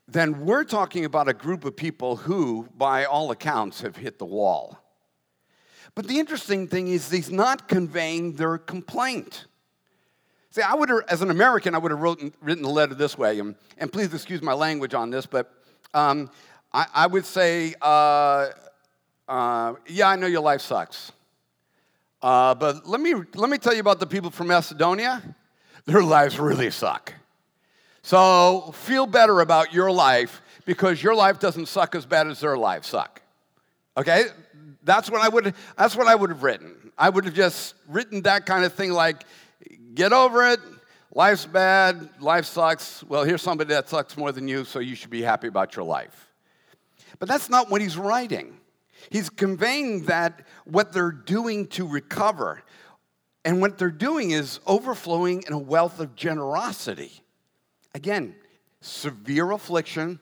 then 0.08 0.44
we're 0.44 0.64
talking 0.64 1.04
about 1.04 1.28
a 1.28 1.32
group 1.32 1.64
of 1.64 1.76
people 1.76 2.16
who, 2.16 2.68
by 2.76 3.04
all 3.04 3.30
accounts, 3.30 3.82
have 3.82 3.94
hit 3.94 4.18
the 4.18 4.24
wall. 4.24 4.80
But 5.94 6.08
the 6.08 6.18
interesting 6.18 6.66
thing 6.66 6.88
is, 6.88 7.08
he's 7.08 7.30
not 7.30 7.68
conveying 7.68 8.32
their 8.32 8.58
complaint. 8.58 9.46
See, 10.50 10.62
I 10.62 10.74
would 10.74 10.90
as 11.08 11.22
an 11.22 11.30
American, 11.30 11.72
I 11.76 11.78
would 11.78 11.92
have 11.92 12.00
written, 12.00 12.34
written 12.40 12.64
the 12.64 12.68
letter 12.68 12.96
this 12.96 13.16
way, 13.16 13.38
and, 13.38 13.54
and 13.76 13.92
please 13.92 14.12
excuse 14.12 14.42
my 14.42 14.54
language 14.54 14.92
on 14.92 15.10
this, 15.10 15.24
but 15.24 15.52
um, 15.94 16.32
I, 16.72 16.86
I, 16.92 17.06
would 17.06 17.24
say, 17.24 17.76
uh, 17.80 18.48
uh, 19.28 19.74
yeah, 19.86 20.08
I 20.08 20.16
know 20.16 20.26
your 20.26 20.42
life 20.42 20.62
sucks. 20.62 21.12
Uh, 22.22 22.54
but 22.54 22.86
let 22.86 23.00
me, 23.00 23.14
let 23.34 23.48
me 23.48 23.58
tell 23.58 23.74
you 23.74 23.80
about 23.80 24.00
the 24.00 24.06
people 24.06 24.30
from 24.30 24.48
Macedonia. 24.48 25.22
Their 25.86 26.02
lives 26.02 26.38
really 26.38 26.70
suck. 26.70 27.14
So 28.02 28.72
feel 28.74 29.06
better 29.06 29.40
about 29.40 29.72
your 29.72 29.90
life 29.90 30.42
because 30.64 31.02
your 31.02 31.14
life 31.14 31.38
doesn't 31.38 31.66
suck 31.66 31.94
as 31.94 32.06
bad 32.06 32.26
as 32.26 32.40
their 32.40 32.56
lives 32.56 32.88
suck. 32.88 33.22
Okay? 33.96 34.24
That's 34.82 35.10
what 35.10 35.20
I 35.20 35.28
would 35.28 35.54
that's 35.76 35.96
what 35.96 36.06
I 36.06 36.14
would 36.14 36.30
have 36.30 36.42
written. 36.42 36.92
I 36.96 37.10
would 37.10 37.24
have 37.26 37.34
just 37.34 37.74
written 37.86 38.22
that 38.22 38.46
kind 38.46 38.64
of 38.64 38.72
thing 38.72 38.92
like 38.92 39.24
get 39.94 40.12
over 40.12 40.46
it. 40.48 40.60
Life's 41.12 41.46
bad. 41.46 42.08
Life 42.20 42.46
sucks. 42.46 43.02
Well, 43.04 43.24
here's 43.24 43.42
somebody 43.42 43.68
that 43.74 43.88
sucks 43.88 44.16
more 44.16 44.30
than 44.30 44.46
you, 44.46 44.64
so 44.64 44.78
you 44.78 44.94
should 44.94 45.10
be 45.10 45.22
happy 45.22 45.48
about 45.48 45.74
your 45.74 45.84
life. 45.84 46.28
But 47.18 47.28
that's 47.28 47.50
not 47.50 47.70
what 47.70 47.80
he's 47.80 47.96
writing. 47.96 48.58
He's 49.10 49.30
conveying 49.30 50.04
that 50.04 50.46
what 50.64 50.92
they're 50.92 51.12
doing 51.12 51.66
to 51.68 51.86
recover, 51.86 52.62
and 53.44 53.60
what 53.60 53.78
they're 53.78 53.90
doing 53.90 54.32
is 54.32 54.60
overflowing 54.66 55.42
in 55.46 55.52
a 55.52 55.58
wealth 55.58 56.00
of 56.00 56.14
generosity. 56.14 57.22
Again, 57.94 58.34
severe 58.80 59.50
affliction, 59.52 60.20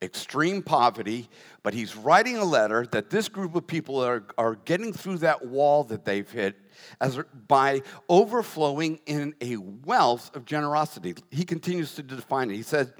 extreme 0.00 0.62
poverty, 0.62 1.28
but 1.62 1.74
he's 1.74 1.96
writing 1.96 2.36
a 2.36 2.44
letter 2.44 2.86
that 2.92 3.10
this 3.10 3.28
group 3.28 3.54
of 3.54 3.66
people 3.66 4.02
are, 4.02 4.24
are 4.36 4.54
getting 4.54 4.92
through 4.92 5.18
that 5.18 5.46
wall 5.46 5.82
that 5.84 6.04
they've 6.04 6.30
hit 6.30 6.56
as, 7.00 7.18
by 7.48 7.82
overflowing 8.08 9.00
in 9.06 9.34
a 9.40 9.56
wealth 9.56 10.34
of 10.36 10.44
generosity. 10.44 11.14
He 11.30 11.44
continues 11.44 11.94
to 11.96 12.02
define 12.02 12.50
it. 12.50 12.54
He 12.54 12.62
says, 12.62 12.92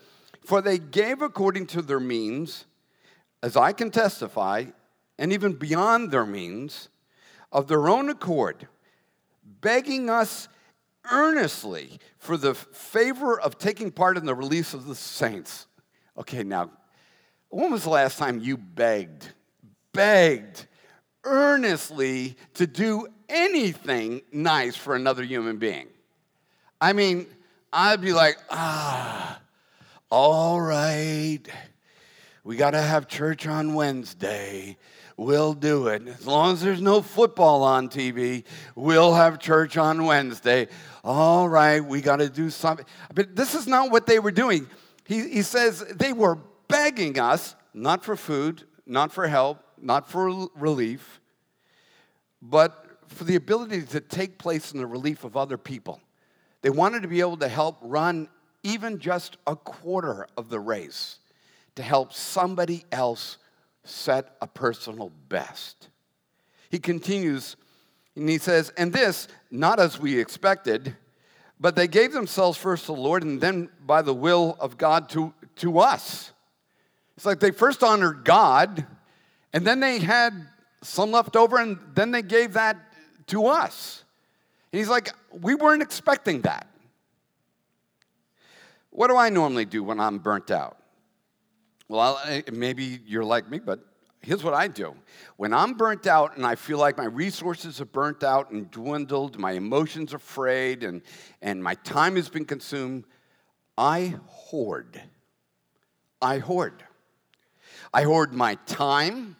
For 0.44 0.60
they 0.60 0.78
gave 0.78 1.22
according 1.22 1.66
to 1.68 1.82
their 1.82 2.00
means, 2.00 2.66
as 3.42 3.56
I 3.56 3.72
can 3.72 3.90
testify, 3.90 4.64
and 5.18 5.32
even 5.32 5.52
beyond 5.54 6.10
their 6.10 6.26
means, 6.26 6.88
of 7.50 7.66
their 7.66 7.88
own 7.88 8.08
accord, 8.08 8.68
begging 9.60 10.08
us 10.08 10.48
earnestly 11.10 11.98
for 12.18 12.36
the 12.36 12.54
favor 12.54 13.40
of 13.40 13.58
taking 13.58 13.90
part 13.90 14.16
in 14.16 14.26
the 14.26 14.34
release 14.34 14.74
of 14.74 14.86
the 14.86 14.94
saints. 14.94 15.66
Okay, 16.16 16.42
now, 16.42 16.70
when 17.48 17.70
was 17.70 17.84
the 17.84 17.90
last 17.90 18.18
time 18.18 18.40
you 18.40 18.56
begged, 18.56 19.32
begged 19.92 20.66
earnestly 21.24 22.36
to 22.54 22.66
do 22.66 23.06
anything 23.28 24.22
nice 24.32 24.76
for 24.76 24.94
another 24.94 25.22
human 25.22 25.56
being? 25.56 25.88
I 26.80 26.92
mean, 26.92 27.26
I'd 27.72 28.00
be 28.00 28.12
like, 28.12 28.36
ah, 28.50 29.40
all 30.10 30.60
right, 30.60 31.42
we 32.44 32.56
got 32.56 32.70
to 32.72 32.80
have 32.80 33.08
church 33.08 33.46
on 33.46 33.74
Wednesday. 33.74 34.76
We'll 35.18 35.52
do 35.52 35.88
it. 35.88 36.06
As 36.06 36.28
long 36.28 36.52
as 36.52 36.60
there's 36.62 36.80
no 36.80 37.02
football 37.02 37.64
on 37.64 37.88
TV, 37.88 38.44
we'll 38.76 39.14
have 39.14 39.40
church 39.40 39.76
on 39.76 40.04
Wednesday. 40.04 40.68
All 41.02 41.48
right, 41.48 41.80
we 41.84 42.00
got 42.00 42.18
to 42.18 42.28
do 42.30 42.50
something. 42.50 42.86
But 43.12 43.34
this 43.34 43.56
is 43.56 43.66
not 43.66 43.90
what 43.90 44.06
they 44.06 44.20
were 44.20 44.30
doing. 44.30 44.68
He, 45.04 45.28
he 45.28 45.42
says 45.42 45.80
they 45.80 46.12
were 46.12 46.38
begging 46.68 47.18
us, 47.18 47.56
not 47.74 48.04
for 48.04 48.14
food, 48.14 48.62
not 48.86 49.12
for 49.12 49.26
help, 49.26 49.58
not 49.76 50.08
for 50.08 50.48
relief, 50.54 51.20
but 52.40 52.86
for 53.08 53.24
the 53.24 53.34
ability 53.34 53.82
to 53.82 54.00
take 54.00 54.38
place 54.38 54.70
in 54.70 54.78
the 54.78 54.86
relief 54.86 55.24
of 55.24 55.36
other 55.36 55.58
people. 55.58 56.00
They 56.62 56.70
wanted 56.70 57.02
to 57.02 57.08
be 57.08 57.18
able 57.18 57.38
to 57.38 57.48
help 57.48 57.78
run 57.82 58.28
even 58.62 59.00
just 59.00 59.36
a 59.48 59.56
quarter 59.56 60.28
of 60.36 60.48
the 60.48 60.60
race 60.60 61.18
to 61.74 61.82
help 61.82 62.12
somebody 62.12 62.84
else 62.92 63.38
set 63.88 64.36
a 64.40 64.46
personal 64.46 65.10
best. 65.28 65.88
He 66.70 66.78
continues 66.78 67.56
and 68.14 68.28
he 68.28 68.38
says, 68.38 68.72
And 68.76 68.92
this, 68.92 69.28
not 69.50 69.80
as 69.80 69.98
we 69.98 70.18
expected, 70.18 70.96
but 71.60 71.76
they 71.76 71.88
gave 71.88 72.12
themselves 72.12 72.58
first 72.58 72.86
to 72.86 72.94
the 72.94 73.00
Lord 73.00 73.22
and 73.22 73.40
then 73.40 73.70
by 73.84 74.02
the 74.02 74.14
will 74.14 74.56
of 74.60 74.78
God 74.78 75.08
to, 75.10 75.32
to 75.56 75.78
us. 75.78 76.32
It's 77.16 77.26
like 77.26 77.40
they 77.40 77.50
first 77.50 77.82
honored 77.82 78.24
God 78.24 78.86
and 79.52 79.66
then 79.66 79.80
they 79.80 79.98
had 79.98 80.34
some 80.82 81.10
left 81.10 81.34
over 81.36 81.58
and 81.58 81.78
then 81.94 82.10
they 82.10 82.22
gave 82.22 82.52
that 82.52 82.76
to 83.28 83.46
us. 83.46 84.04
And 84.72 84.78
he's 84.78 84.88
like, 84.88 85.12
We 85.32 85.54
weren't 85.54 85.82
expecting 85.82 86.42
that. 86.42 86.66
What 88.90 89.08
do 89.08 89.16
I 89.16 89.28
normally 89.28 89.64
do 89.64 89.84
when 89.84 90.00
I'm 90.00 90.18
burnt 90.18 90.50
out? 90.50 90.77
Well, 91.88 92.00
I'll, 92.00 92.42
maybe 92.52 93.00
you're 93.06 93.24
like 93.24 93.48
me, 93.50 93.58
but 93.58 93.80
here's 94.20 94.44
what 94.44 94.52
I 94.52 94.68
do. 94.68 94.94
When 95.38 95.54
I'm 95.54 95.72
burnt 95.72 96.06
out 96.06 96.36
and 96.36 96.44
I 96.44 96.54
feel 96.54 96.76
like 96.76 96.98
my 96.98 97.06
resources 97.06 97.80
are 97.80 97.86
burnt 97.86 98.22
out 98.22 98.50
and 98.50 98.70
dwindled, 98.70 99.38
my 99.38 99.52
emotions 99.52 100.12
are 100.12 100.18
frayed, 100.18 100.84
and, 100.84 101.00
and 101.40 101.64
my 101.64 101.74
time 101.76 102.16
has 102.16 102.28
been 102.28 102.44
consumed, 102.44 103.04
I 103.78 104.16
hoard. 104.26 105.00
I 106.20 106.38
hoard. 106.38 106.84
I 107.94 108.02
hoard 108.02 108.34
my 108.34 108.56
time. 108.66 109.36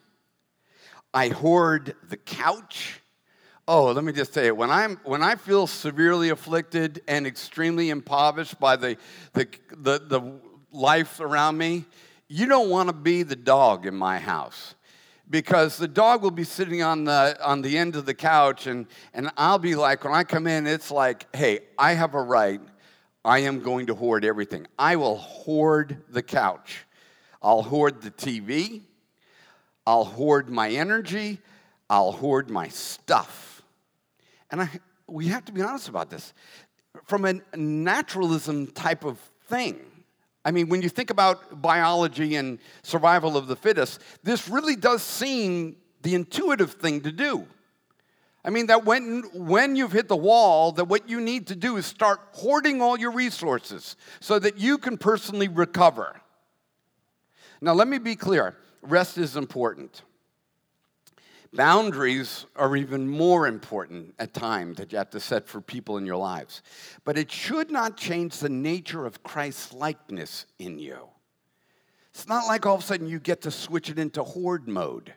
I 1.13 1.29
hoard 1.29 1.95
the 2.09 2.17
couch. 2.17 3.01
Oh, 3.67 3.93
let 3.93 4.05
me 4.05 4.13
just 4.13 4.33
say 4.33 4.47
it. 4.47 4.57
When, 4.57 4.71
I'm, 4.71 4.99
when 5.05 5.23
I 5.23 5.35
feel 5.35 5.67
severely 5.67 6.31
afflicted 6.31 7.03
and 7.07 7.27
extremely 7.27 7.91
impoverished 7.91 8.59
by 8.59 8.77
the, 8.77 8.97
the, 9.35 9.47
the, 9.77 9.99
the 9.99 10.41
life 10.73 11.21
around 11.21 11.59
me, 11.59 11.85
you 12.29 12.47
don't 12.47 12.71
want 12.71 12.89
to 12.89 12.93
be 12.93 13.23
the 13.23 13.37
dog 13.37 13.87
in 13.87 13.95
my 13.95 14.19
house 14.19 14.75
because 15.31 15.77
the 15.77 15.89
dog 15.89 16.23
will 16.23 16.31
be 16.31 16.45
sitting 16.45 16.83
on 16.83 17.05
the 17.05 17.39
on 17.43 17.63
the 17.63 17.77
end 17.77 17.97
of 17.97 18.07
the 18.07 18.15
couch 18.15 18.67
and 18.67 18.87
and 19.15 19.31
I'll 19.37 19.59
be 19.59 19.75
like 19.75 20.05
when 20.05 20.15
I 20.15 20.25
come 20.25 20.47
in 20.47 20.67
it's 20.67 20.91
like 20.91 21.27
hey 21.35 21.61
I 21.79 21.93
have 21.93 22.15
a 22.15 22.23
right. 22.23 22.61
I 23.25 23.41
am 23.41 23.61
going 23.61 23.87
to 23.87 23.95
hoard 23.95 24.25
everything. 24.25 24.67
I 24.79 24.97
will 24.97 25.17
hoard 25.17 26.03
the 26.09 26.23
couch. 26.23 26.87
I'll 27.43 27.63
hoard 27.63 28.01
the 28.01 28.11
TV 28.11 28.83
I'll 29.89 30.05
hoard 30.05 30.51
my 30.51 30.69
energy. 30.69 31.41
I'll 31.89 32.13
hoard 32.13 32.51
my 32.51 32.69
stuff. 32.69 33.63
And 34.51 34.61
I 34.61 34.69
we 35.07 35.29
have 35.29 35.47
to 35.47 35.53
be 35.53 35.63
honest 35.63 35.89
about 35.89 36.11
this. 36.11 36.35
From 37.05 37.25
a 37.25 37.41
naturalism 37.57 38.67
type 38.67 39.03
of 39.03 39.19
thing 39.49 39.79
I 40.45 40.51
mean, 40.51 40.69
when 40.69 40.83
you 40.83 40.89
think 40.89 41.11
about 41.11 41.61
biology 41.61 42.37
and 42.37 42.59
survival 42.83 43.37
of 43.37 43.49
the 43.49 43.57
fittest, 43.57 44.01
this 44.23 44.49
really 44.49 44.77
does 44.77 45.03
seem 45.03 45.77
the 46.03 46.15
intuitive 46.15 46.73
thing 46.75 47.01
to 47.03 47.13
do. 47.13 47.47
I 48.45 48.51
mean, 48.51 48.67
that 48.69 48.85
when, 48.85 49.25
when 49.35 49.77
you've 49.77 49.93
hit 49.93 50.09
the 50.09 50.17
wall, 50.17 50.73
that 50.73 50.85
what 50.85 51.09
you 51.09 51.21
need 51.21 51.49
to 51.49 51.57
do 51.57 51.77
is 51.77 51.87
start 51.87 52.21
hoarding 52.33 52.81
all 52.81 52.99
your 52.99 53.11
resources 53.11 53.97
so 54.21 54.39
that 54.39 54.59
you 54.59 54.79
can 54.79 54.97
personally 54.97 55.49
recover. 55.49 56.21
Now, 57.61 57.75
let 57.75 57.89
me 57.89 57.99
be 57.99 58.17
clear 58.17 58.57
rest 58.83 59.19
is 59.19 59.37
important. 59.37 60.03
Boundaries 61.53 62.45
are 62.57 62.77
even 62.77 63.09
more 63.09 63.47
important 63.47 64.15
at 64.19 64.35
times 64.35 64.77
that 64.77 64.93
you 64.93 64.99
have 64.99 65.11
to 65.11 65.21
set 65.21 65.49
for 65.49 65.61
people 65.61 65.97
in 65.97 66.05
your 66.05 66.17
lives. 66.17 66.63
But 67.05 67.17
it 67.17 67.33
should 67.33 67.71
not 67.71 67.97
change 67.97 68.39
the 68.39 68.51
nature 68.51 69.07
of 69.07 69.23
Christ's 69.23 69.73
likeness 69.73 70.45
in 70.59 70.79
you. 70.79 71.09
It's 72.11 72.29
not 72.29 72.47
like 72.47 72.67
all 72.67 72.75
of 72.75 72.81
a 72.83 72.85
sudden 72.85 73.07
you 73.07 73.19
get 73.19 73.43
to 73.43 73.51
switch 73.51 73.89
it 73.89 73.99
into 73.99 74.23
hoard 74.23 74.69
mode. 74.69 75.15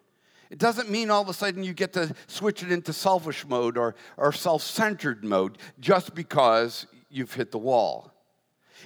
It 0.50 0.57
doesn't 0.57 0.89
mean 0.89 1.09
all 1.09 1.21
of 1.21 1.29
a 1.29 1.33
sudden 1.33 1.63
you 1.63 1.73
get 1.73 1.93
to 1.93 2.13
switch 2.27 2.63
it 2.63 2.71
into 2.71 2.93
selfish 2.93 3.45
mode 3.45 3.77
or, 3.77 3.95
or 4.17 4.31
self 4.31 4.61
centered 4.61 5.23
mode 5.23 5.57
just 5.79 6.13
because 6.13 6.88
you've 7.09 7.33
hit 7.33 7.51
the 7.51 7.57
wall. 7.57 8.13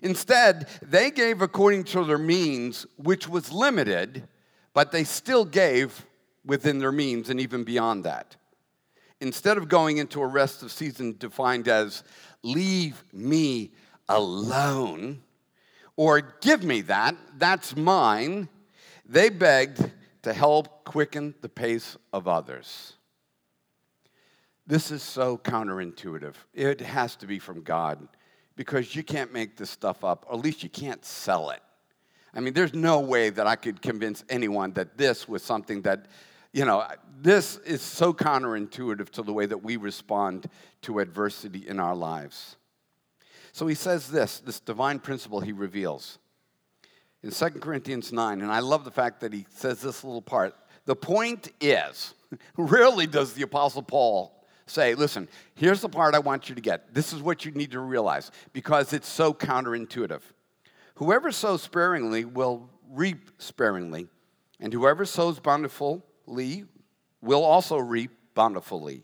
Instead, 0.01 0.67
they 0.81 1.11
gave 1.11 1.41
according 1.41 1.83
to 1.85 2.03
their 2.03 2.17
means, 2.17 2.85
which 2.97 3.27
was 3.27 3.51
limited, 3.51 4.27
but 4.73 4.91
they 4.91 5.03
still 5.03 5.45
gave 5.45 6.05
within 6.45 6.79
their 6.79 6.91
means 6.91 7.29
and 7.29 7.39
even 7.39 7.63
beyond 7.63 8.03
that. 8.03 8.35
Instead 9.21 9.57
of 9.57 9.67
going 9.67 9.97
into 9.97 10.21
a 10.21 10.27
rest 10.27 10.61
of 10.61 10.71
season 10.71 11.15
defined 11.17 11.67
as 11.67 12.03
leave 12.43 13.03
me 13.13 13.71
alone 14.09 15.21
or 15.95 16.21
give 16.41 16.63
me 16.63 16.81
that, 16.81 17.15
that's 17.37 17.75
mine, 17.75 18.49
they 19.05 19.29
begged 19.29 19.91
to 20.23 20.33
help 20.33 20.83
quicken 20.83 21.33
the 21.41 21.49
pace 21.49 21.97
of 22.11 22.27
others. 22.27 22.93
This 24.67 24.91
is 24.91 25.03
so 25.03 25.37
counterintuitive. 25.37 26.33
It 26.53 26.81
has 26.81 27.15
to 27.17 27.27
be 27.27 27.39
from 27.39 27.61
God 27.61 28.07
because 28.55 28.95
you 28.95 29.03
can't 29.03 29.31
make 29.31 29.57
this 29.57 29.69
stuff 29.69 30.03
up, 30.03 30.25
or 30.27 30.35
at 30.35 30.43
least 30.43 30.63
you 30.63 30.69
can't 30.69 31.05
sell 31.05 31.51
it. 31.51 31.61
I 32.33 32.39
mean, 32.39 32.53
there's 32.53 32.73
no 32.73 32.99
way 32.99 33.29
that 33.29 33.47
I 33.47 33.55
could 33.55 33.81
convince 33.81 34.23
anyone 34.27 34.73
that 34.73 34.97
this 34.97 35.27
was 35.27 35.43
something 35.43 35.81
that 35.83 36.07
you 36.55 36.63
know, 36.63 36.88
this 37.21 37.57
is 37.57 37.81
so 37.81 38.13
counterintuitive 38.13 39.09
to 39.09 39.24
the 39.24 39.33
way 39.33 39.45
that 39.45 39.57
we 39.57 39.75
respond 39.75 40.50
to 40.83 41.00
adversity 41.00 41.67
in 41.67 41.81
our 41.81 41.93
lives. 41.93 42.55
So 43.51 43.67
he 43.67 43.75
says 43.75 44.07
this, 44.07 44.39
this 44.39 44.62
divine 44.62 45.00
principle 45.00 45.41
he 45.41 45.51
reveals 45.51 46.17
in 47.24 47.31
2 47.31 47.45
Corinthians 47.59 48.13
9, 48.13 48.41
and 48.41 48.50
I 48.50 48.59
love 48.59 48.85
the 48.85 48.91
fact 48.91 49.19
that 49.19 49.33
he 49.33 49.45
says 49.50 49.81
this 49.81 50.01
little 50.05 50.21
part. 50.21 50.55
The 50.85 50.95
point 50.95 51.51
is, 51.59 52.13
rarely 52.57 53.05
does 53.05 53.33
the 53.33 53.41
Apostle 53.41 53.83
Paul 53.83 54.45
say, 54.65 54.95
listen, 54.95 55.27
here's 55.55 55.81
the 55.81 55.89
part 55.89 56.15
I 56.15 56.19
want 56.19 56.47
you 56.47 56.55
to 56.55 56.62
get. 56.62 56.93
This 56.93 57.12
is 57.12 57.21
what 57.21 57.43
you 57.43 57.51
need 57.51 57.71
to 57.71 57.81
realize 57.81 58.31
because 58.53 58.93
it's 58.93 59.09
so 59.09 59.33
counterintuitive. 59.33 60.21
Whoever 60.95 61.33
sows 61.33 61.63
sparingly 61.63 62.24
will 62.24 62.69
reap 62.89 63.31
sparingly, 63.39 64.07
and 64.62 64.71
whoever 64.71 65.03
sows 65.03 65.41
bountiful 65.41 66.05
will 66.27 67.44
also 67.44 67.77
reap 67.77 68.12
bountifully. 68.34 69.03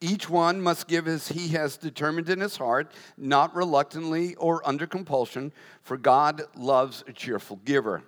Each 0.00 0.28
one 0.28 0.60
must 0.60 0.86
give 0.86 1.08
as 1.08 1.28
he 1.28 1.48
has 1.48 1.76
determined 1.76 2.28
in 2.28 2.40
his 2.40 2.56
heart, 2.56 2.92
not 3.16 3.54
reluctantly 3.54 4.34
or 4.34 4.66
under 4.68 4.86
compulsion, 4.86 5.52
for 5.82 5.96
God 5.96 6.42
loves 6.56 7.02
a 7.06 7.12
cheerful 7.12 7.56
giver. 7.64 8.02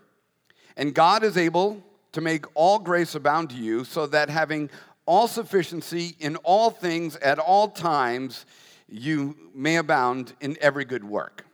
And 0.76 0.94
God 0.94 1.24
is 1.24 1.38
able 1.38 1.82
to 2.12 2.20
make 2.20 2.44
all 2.54 2.78
grace 2.78 3.14
abound 3.14 3.50
to 3.50 3.56
you, 3.56 3.84
so 3.84 4.06
that 4.06 4.28
having 4.28 4.68
all 5.06 5.28
sufficiency 5.28 6.16
in 6.18 6.36
all 6.36 6.70
things 6.70 7.16
at 7.16 7.38
all 7.38 7.68
times, 7.68 8.44
you 8.88 9.36
may 9.54 9.76
abound 9.76 10.34
in 10.40 10.56
every 10.60 10.84
good 10.84 11.04
work. 11.04 11.46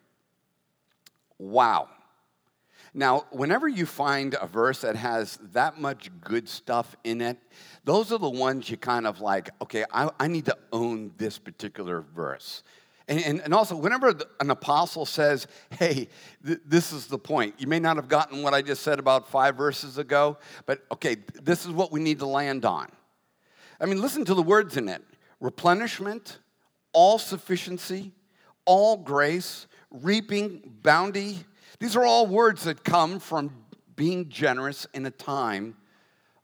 Wow. 1.38 1.88
Now, 2.94 3.24
whenever 3.30 3.68
you 3.68 3.86
find 3.86 4.36
a 4.40 4.46
verse 4.46 4.82
that 4.82 4.96
has 4.96 5.38
that 5.52 5.80
much 5.80 6.10
good 6.20 6.48
stuff 6.48 6.94
in 7.04 7.22
it, 7.22 7.38
those 7.84 8.12
are 8.12 8.18
the 8.18 8.28
ones 8.28 8.68
you 8.68 8.76
kind 8.76 9.06
of 9.06 9.20
like, 9.20 9.50
okay, 9.62 9.84
I, 9.92 10.10
I 10.20 10.28
need 10.28 10.44
to 10.46 10.56
own 10.72 11.12
this 11.16 11.38
particular 11.38 12.02
verse. 12.14 12.62
And, 13.08 13.24
and, 13.24 13.40
and 13.40 13.54
also, 13.54 13.76
whenever 13.76 14.14
an 14.40 14.50
apostle 14.50 15.06
says, 15.06 15.46
hey, 15.70 16.08
th- 16.46 16.60
this 16.66 16.92
is 16.92 17.06
the 17.06 17.18
point, 17.18 17.54
you 17.58 17.66
may 17.66 17.80
not 17.80 17.96
have 17.96 18.08
gotten 18.08 18.42
what 18.42 18.54
I 18.54 18.62
just 18.62 18.82
said 18.82 18.98
about 18.98 19.28
five 19.28 19.56
verses 19.56 19.98
ago, 19.98 20.38
but 20.66 20.84
okay, 20.92 21.16
this 21.42 21.64
is 21.64 21.72
what 21.72 21.92
we 21.92 22.00
need 22.00 22.18
to 22.20 22.26
land 22.26 22.64
on. 22.64 22.88
I 23.80 23.86
mean, 23.86 24.00
listen 24.00 24.24
to 24.26 24.34
the 24.34 24.42
words 24.42 24.76
in 24.76 24.88
it 24.88 25.02
replenishment, 25.40 26.38
all 26.92 27.18
sufficiency, 27.18 28.12
all 28.64 28.96
grace, 28.96 29.66
reaping, 29.90 30.62
bounty. 30.82 31.44
These 31.82 31.96
are 31.96 32.04
all 32.04 32.28
words 32.28 32.62
that 32.62 32.84
come 32.84 33.18
from 33.18 33.50
being 33.96 34.28
generous 34.28 34.86
in 34.94 35.04
a 35.04 35.10
time 35.10 35.76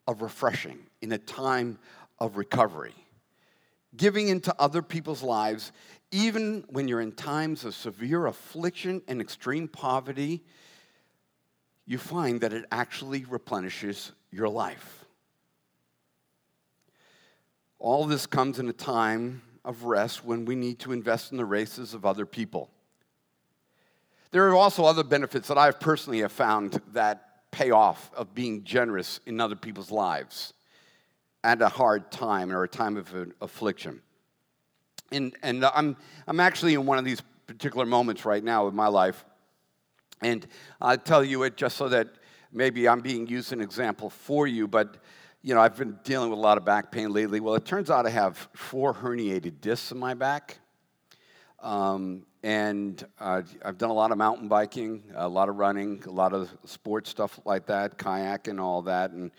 of 0.09 0.21
refreshing, 0.21 0.81
in 1.01 1.13
a 1.13 1.19
time 1.19 1.79
of 2.19 2.37
recovery. 2.37 2.97
Giving 3.97 4.27
into 4.27 4.53
other 4.59 4.83
people's 4.83 5.23
lives, 5.23 5.71
even 6.11 6.65
when 6.71 6.89
you're 6.89 7.01
in 7.01 7.13
times 7.13 7.65
of 7.65 7.77
severe 7.77 8.27
affliction 8.27 9.01
and 9.07 9.21
extreme 9.21 9.69
poverty, 9.69 10.43
you 11.87 11.99
find 11.99 12.41
that 12.41 12.53
it 12.53 12.65
actually 12.73 13.25
replenishes 13.25 14.11
your 14.33 14.49
life. 14.49 15.05
All 17.79 18.07
this 18.07 18.27
comes 18.27 18.59
in 18.59 18.69
a 18.69 18.73
time 18.73 19.43
of 19.65 19.85
rest 19.85 20.25
when 20.25 20.47
we 20.47 20.57
need 20.57 20.81
to 20.81 20.91
invest 20.91 21.31
in 21.31 21.39
the 21.39 21.45
races 21.45 21.95
of 21.95 22.05
other 22.05 22.27
people. 22.27 22.73
There 24.31 24.49
are 24.49 24.55
also 24.55 24.85
other 24.85 25.05
benefits 25.05 25.49
that 25.49 25.57
I've 25.57 25.81
personally 25.81 26.21
have 26.21 26.33
found 26.33 26.81
that 26.93 27.51
pay 27.51 27.71
off 27.71 28.11
of 28.15 28.35
being 28.35 28.63
generous 28.65 29.21
in 29.27 29.41
other 29.41 29.57
people's 29.57 29.91
lives 29.91 30.53
at 31.43 31.63
a 31.63 31.69
hard 31.69 32.11
time 32.11 32.53
or 32.53 32.63
a 32.63 32.69
time 32.69 32.97
of 32.97 33.15
affliction. 33.41 34.03
And, 35.11 35.35
and 35.43 35.65
I'm, 35.65 35.97
I'm 36.27 36.41
actually 36.41 36.75
in 36.75 36.85
one 36.85 36.99
of 36.99 37.05
these 37.05 37.23
particular 37.47 37.87
moments 37.87 38.25
right 38.25 38.45
now 38.45 38.69
in 38.69 38.75
my 38.75 38.89
life. 38.89 39.25
And 40.21 40.47
I'll 40.81 40.99
tell 40.99 41.25
you 41.25 41.45
it 41.45 41.57
just 41.57 41.77
so 41.77 41.89
that 41.89 42.09
maybe 42.53 42.89
I'm 42.89 43.01
being 43.01 43.27
used 43.27 43.53
an 43.53 43.61
example 43.61 44.11
for 44.11 44.47
you, 44.47 44.69
but 44.69 44.97
you 45.43 45.55
know, 45.55 45.61
I've 45.61 45.77
been 45.77 45.99
dealing 46.03 46.31
with 46.31 46.39
a 46.39 46.43
lot 46.43 46.59
of 46.59 46.65
back 46.65 46.91
pain 46.91 47.13
lately. 47.13 47.41
Well, 47.41 47.55
it 47.55 47.65
turns 47.65 47.91
out 47.91 48.07
I 48.07 48.11
have 48.11 48.37
four 48.53 48.93
herniated 48.93 49.61
discs 49.61 49.93
in 49.93 49.99
my 49.99 50.13
back. 50.15 50.59
Um, 51.61 52.25
and 52.43 53.05
uh, 53.19 53.43
I've 53.65 53.79
done 53.79 53.91
a 53.91 53.95
lot 53.95 54.13
of 54.13 54.19
mountain 54.19 54.49
biking, 54.49 55.03
a 55.15 55.29
lot 55.29 55.49
of 55.49 55.57
running, 55.57 56.03
a 56.07 56.11
lot 56.11 56.33
of 56.33 56.49
sports 56.65 57.11
stuff 57.11 57.41
like 57.45 57.67
that, 57.67 57.99
kayak 57.99 58.47
and 58.47 58.61
all 58.61 58.83
that. 58.83 59.11
And 59.11 59.33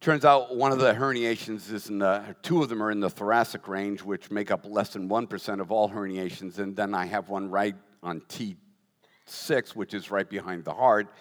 turns 0.00 0.24
out 0.24 0.56
one 0.56 0.72
of 0.72 0.80
the 0.80 0.92
herniations 0.92 1.72
is 1.72 1.88
in 1.88 1.98
the, 1.98 2.34
two 2.42 2.62
of 2.62 2.68
them 2.68 2.82
are 2.82 2.90
in 2.90 2.98
the 2.98 3.10
thoracic 3.10 3.68
range, 3.68 4.02
which 4.02 4.30
make 4.30 4.50
up 4.50 4.66
less 4.66 4.90
than 4.90 5.08
1% 5.08 5.60
of 5.60 5.70
all 5.70 5.88
herniations. 5.88 6.58
And 6.58 6.74
then 6.74 6.94
I 6.94 7.06
have 7.06 7.28
one 7.28 7.48
right 7.48 7.76
on 8.02 8.22
T6, 8.22 9.76
which 9.76 9.94
is 9.94 10.10
right 10.10 10.28
behind 10.28 10.64
the 10.64 10.74
heart. 10.74 11.12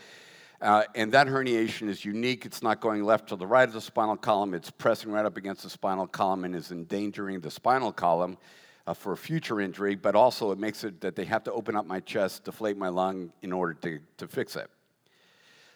Uh, 0.59 0.83
and 0.95 1.11
that 1.11 1.27
herniation 1.27 1.87
is 1.87 2.03
unique. 2.03 2.45
It's 2.45 2.63
not 2.63 2.81
going 2.81 3.03
left 3.03 3.29
to 3.29 3.35
the 3.35 3.47
right 3.47 3.67
of 3.67 3.73
the 3.73 3.79
spinal 3.79 4.17
column. 4.17 4.53
It's 4.53 4.71
pressing 4.71 5.11
right 5.11 5.23
up 5.23 5.37
against 5.37 5.63
the 5.63 5.69
spinal 5.69 6.07
column 6.07 6.45
and 6.45 6.55
is 6.55 6.71
endangering 6.71 7.39
the 7.41 7.51
spinal 7.51 7.93
column 7.93 8.37
uh, 8.89 8.93
for 8.95 9.15
future 9.15 9.61
injury, 9.61 9.93
but 9.93 10.15
also 10.15 10.51
it 10.51 10.57
makes 10.57 10.83
it 10.83 10.99
that 11.01 11.15
they 11.15 11.25
have 11.25 11.43
to 11.43 11.51
open 11.51 11.75
up 11.75 11.85
my 11.85 11.99
chest, 11.99 12.43
deflate 12.43 12.75
my 12.75 12.89
lung 12.89 13.31
in 13.43 13.53
order 13.53 13.75
to, 13.75 13.99
to 14.17 14.27
fix 14.27 14.55
it. 14.55 14.67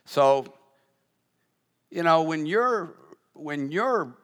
So, 0.06 0.52
you 1.92 2.02
know, 2.02 2.24
when 2.24 2.48
you're, 2.48 2.96
when 3.34 3.72
you're 3.72 4.16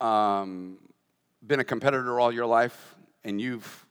um, 0.00 0.78
been 1.46 1.60
a 1.60 1.64
competitor 1.64 2.18
all 2.18 2.32
your 2.32 2.46
life 2.46 2.96
and 3.22 3.40
you've 3.40 3.86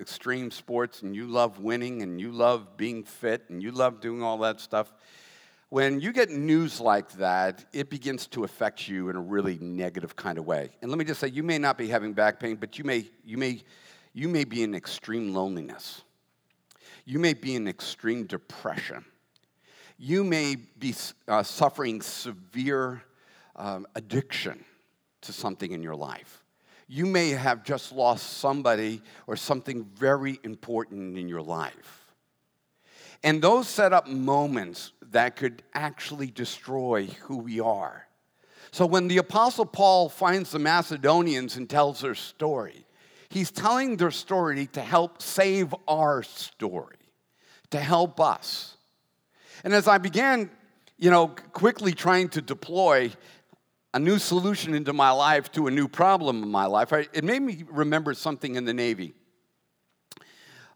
extreme 0.00 0.50
sports 0.50 1.02
and 1.02 1.14
you 1.14 1.26
love 1.26 1.58
winning 1.58 2.00
and 2.00 2.18
you 2.18 2.32
love 2.32 2.78
being 2.78 3.04
fit 3.04 3.44
and 3.50 3.62
you 3.62 3.70
love 3.70 4.00
doing 4.00 4.22
all 4.22 4.38
that 4.38 4.60
stuff, 4.60 4.94
when 5.72 6.02
you 6.02 6.12
get 6.12 6.28
news 6.28 6.82
like 6.82 7.10
that, 7.12 7.64
it 7.72 7.88
begins 7.88 8.26
to 8.26 8.44
affect 8.44 8.86
you 8.88 9.08
in 9.08 9.16
a 9.16 9.20
really 9.20 9.56
negative 9.58 10.14
kind 10.14 10.36
of 10.36 10.44
way. 10.44 10.68
And 10.82 10.90
let 10.90 10.98
me 10.98 11.04
just 11.06 11.18
say, 11.18 11.28
you 11.28 11.42
may 11.42 11.56
not 11.56 11.78
be 11.78 11.88
having 11.88 12.12
back 12.12 12.38
pain, 12.38 12.56
but 12.56 12.78
you 12.78 12.84
may, 12.84 13.08
you 13.24 13.38
may, 13.38 13.62
you 14.12 14.28
may 14.28 14.44
be 14.44 14.64
in 14.64 14.74
extreme 14.74 15.32
loneliness. 15.32 16.02
You 17.06 17.18
may 17.18 17.32
be 17.32 17.54
in 17.54 17.66
extreme 17.66 18.26
depression. 18.26 19.02
You 19.96 20.24
may 20.24 20.56
be 20.56 20.94
uh, 21.26 21.42
suffering 21.42 22.02
severe 22.02 23.02
um, 23.56 23.86
addiction 23.94 24.62
to 25.22 25.32
something 25.32 25.72
in 25.72 25.82
your 25.82 25.96
life 25.96 26.42
you 26.88 27.06
may 27.06 27.30
have 27.30 27.64
just 27.64 27.90
lost 27.90 28.34
somebody 28.34 29.00
or 29.26 29.34
something 29.34 29.84
very 29.94 30.38
important 30.44 31.16
in 31.16 31.26
your 31.26 31.40
life. 31.40 32.12
And 33.22 33.40
those 33.40 33.66
set 33.66 33.94
up 33.94 34.06
moments 34.06 34.91
that 35.12 35.36
could 35.36 35.62
actually 35.74 36.26
destroy 36.28 37.06
who 37.22 37.38
we 37.38 37.60
are. 37.60 38.06
So 38.70 38.86
when 38.86 39.08
the 39.08 39.18
Apostle 39.18 39.66
Paul 39.66 40.08
finds 40.08 40.50
the 40.50 40.58
Macedonians 40.58 41.56
and 41.56 41.68
tells 41.68 42.00
their 42.00 42.14
story, 42.14 42.86
he's 43.28 43.50
telling 43.50 43.96
their 43.96 44.10
story 44.10 44.66
to 44.68 44.80
help 44.80 45.22
save 45.22 45.74
our 45.86 46.22
story, 46.22 46.96
to 47.70 47.78
help 47.78 48.20
us. 48.20 48.76
And 49.64 49.74
as 49.74 49.86
I 49.86 49.98
began, 49.98 50.50
you 50.98 51.10
know, 51.10 51.28
quickly 51.28 51.92
trying 51.92 52.28
to 52.30 52.42
deploy 52.42 53.12
a 53.94 53.98
new 53.98 54.18
solution 54.18 54.74
into 54.74 54.92
my 54.92 55.10
life 55.10 55.52
to 55.52 55.66
a 55.66 55.70
new 55.70 55.86
problem 55.86 56.42
in 56.42 56.48
my 56.48 56.64
life. 56.66 56.92
It 56.92 57.24
made 57.24 57.42
me 57.42 57.64
remember 57.68 58.14
something 58.14 58.54
in 58.54 58.64
the 58.64 58.72
Navy. 58.72 59.14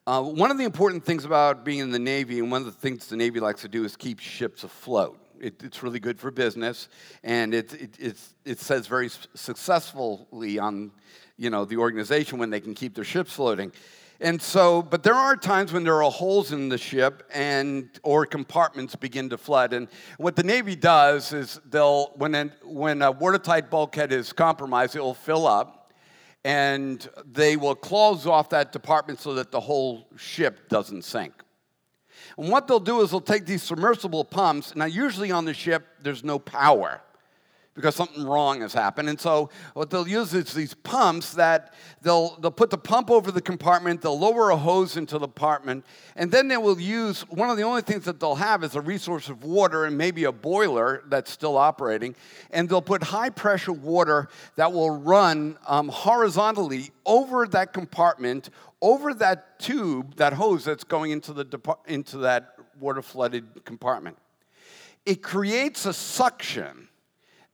Uh, 0.07 0.23
one 0.23 0.53
of 0.53 0.59
the 0.59 0.63
important 0.63 1.05
things 1.05 1.25
about 1.25 1.65
being 1.65 1.81
in 1.81 1.91
the 1.91 1.99
Navy, 1.99 2.39
and 2.39 2.49
one 2.49 2.61
of 2.61 2.67
the 2.67 2.81
things 2.81 3.09
the 3.09 3.17
Navy 3.17 3.41
likes 3.41 3.63
to 3.63 3.69
do, 3.69 3.85
is 3.85 3.97
keep 3.97 4.21
ships 4.21 4.63
afloat. 4.63 5.19
It, 5.41 5.61
it's 5.65 5.83
really 5.83 5.99
good 5.99 6.21
for 6.21 6.31
business, 6.31 6.89
and 7.25 7.53
it, 7.53 7.75
it, 7.99 8.19
it 8.45 8.61
says 8.61 8.87
very 8.87 9.11
successfully 9.35 10.61
on 10.61 10.93
you 11.37 11.51
know, 11.51 11.65
the 11.65 11.77
organization 11.77 12.39
when 12.39 12.51
they 12.51 12.61
can 12.61 12.73
keep 12.73 12.95
their 12.95 13.05
ships 13.05 13.33
floating. 13.33 13.73
And 14.21 14.41
so, 14.41 14.81
but 14.81 15.03
there 15.03 15.15
are 15.15 15.37
times 15.37 15.73
when 15.73 15.83
there 15.83 16.03
are 16.03 16.11
holes 16.11 16.53
in 16.53 16.69
the 16.69 16.79
ship 16.79 17.29
and 17.35 17.91
or 18.03 18.25
compartments 18.25 18.95
begin 18.95 19.29
to 19.31 19.37
flood. 19.37 19.73
And 19.73 19.89
what 20.19 20.37
the 20.37 20.43
Navy 20.45 20.77
does 20.77 21.33
is 21.33 21.61
they'll 21.69 22.13
when 22.15 22.35
an, 22.35 22.53
when 22.63 23.03
a 23.03 23.11
watertight 23.11 23.71
bulkhead 23.71 24.13
is 24.13 24.33
compromised, 24.33 24.97
it 24.97 25.01
will 25.01 25.13
fill 25.13 25.47
up, 25.47 25.76
and 26.47 27.09
they 27.33 27.57
will 27.57 27.75
close 27.75 28.25
off 28.25 28.51
that 28.51 28.71
department 28.71 29.19
so 29.19 29.35
that 29.35 29.51
the 29.51 29.59
whole 29.59 30.07
ship 30.17 30.69
doesn't 30.69 31.03
sink. 31.03 31.33
And 32.39 32.49
what 32.53 32.69
they'll 32.69 32.79
do 32.79 33.01
is 33.01 33.11
they'll 33.11 33.21
take 33.21 33.47
these 33.47 33.65
submersible 33.65 34.25
pumps. 34.25 34.77
Now, 34.77 34.85
usually 34.85 35.33
on 35.33 35.45
the 35.45 35.53
ship, 35.53 35.85
there's 36.01 36.23
no 36.23 36.39
power 36.39 37.03
because 37.77 37.95
something 37.95 38.25
wrong 38.25 38.63
has 38.63 38.73
happened. 38.73 39.09
And 39.09 39.21
so 39.21 39.51
what 39.75 39.91
they'll 39.91 40.09
use 40.09 40.35
is 40.35 40.53
these 40.53 40.75
pumps 40.75 41.35
that 41.35 41.75
they'll, 42.03 42.37
they'll 42.41 42.51
put 42.51 42.71
the 42.71 42.79
pump 42.79 43.11
over 43.11 43.31
the 43.31 43.41
compartment, 43.41 44.01
they'll 44.03 44.19
lower 44.19 44.51
a 44.51 44.57
hose 44.57 44.97
into 44.97 45.19
the 45.19 45.27
compartment, 45.27 45.85
and 46.17 46.33
then 46.33 46.49
they 46.49 46.57
will 46.57 46.81
use 46.81 47.21
one 47.29 47.51
of 47.51 47.57
the 47.57 47.63
only 47.63 47.83
things 47.83 48.05
that 48.07 48.19
they'll 48.19 48.35
have 48.35 48.65
is 48.65 48.75
a 48.75 48.81
resource 48.81 49.29
of 49.29 49.45
water 49.45 49.85
and 49.85 49.97
maybe 49.97 50.25
a 50.25 50.33
boiler 50.33 51.05
that's 51.09 51.31
still 51.31 51.57
operating. 51.57 52.17
And 52.51 52.69
they'll 52.69 52.83
put 52.83 53.03
high 53.03 53.31
pressure 53.31 53.73
water 53.73 54.29
that 54.57 54.73
will 54.73 54.91
run 54.91 55.59
um, 55.67 55.89
horizontally 55.89 56.91
over 57.05 57.47
that 57.49 57.73
compartment, 57.75 58.51
over 58.81 59.13
that 59.15 59.59
tube, 59.59 60.17
that 60.17 60.33
hose 60.33 60.65
that's 60.65 60.85
going 60.85 61.11
into, 61.11 61.33
the, 61.33 61.77
into 61.87 62.19
that 62.19 62.57
water 62.81 63.03
flooded 63.03 63.65
compartment. 63.65 64.17
It 65.05 65.23
creates 65.23 65.87
a 65.87 65.93
suction 65.93 66.89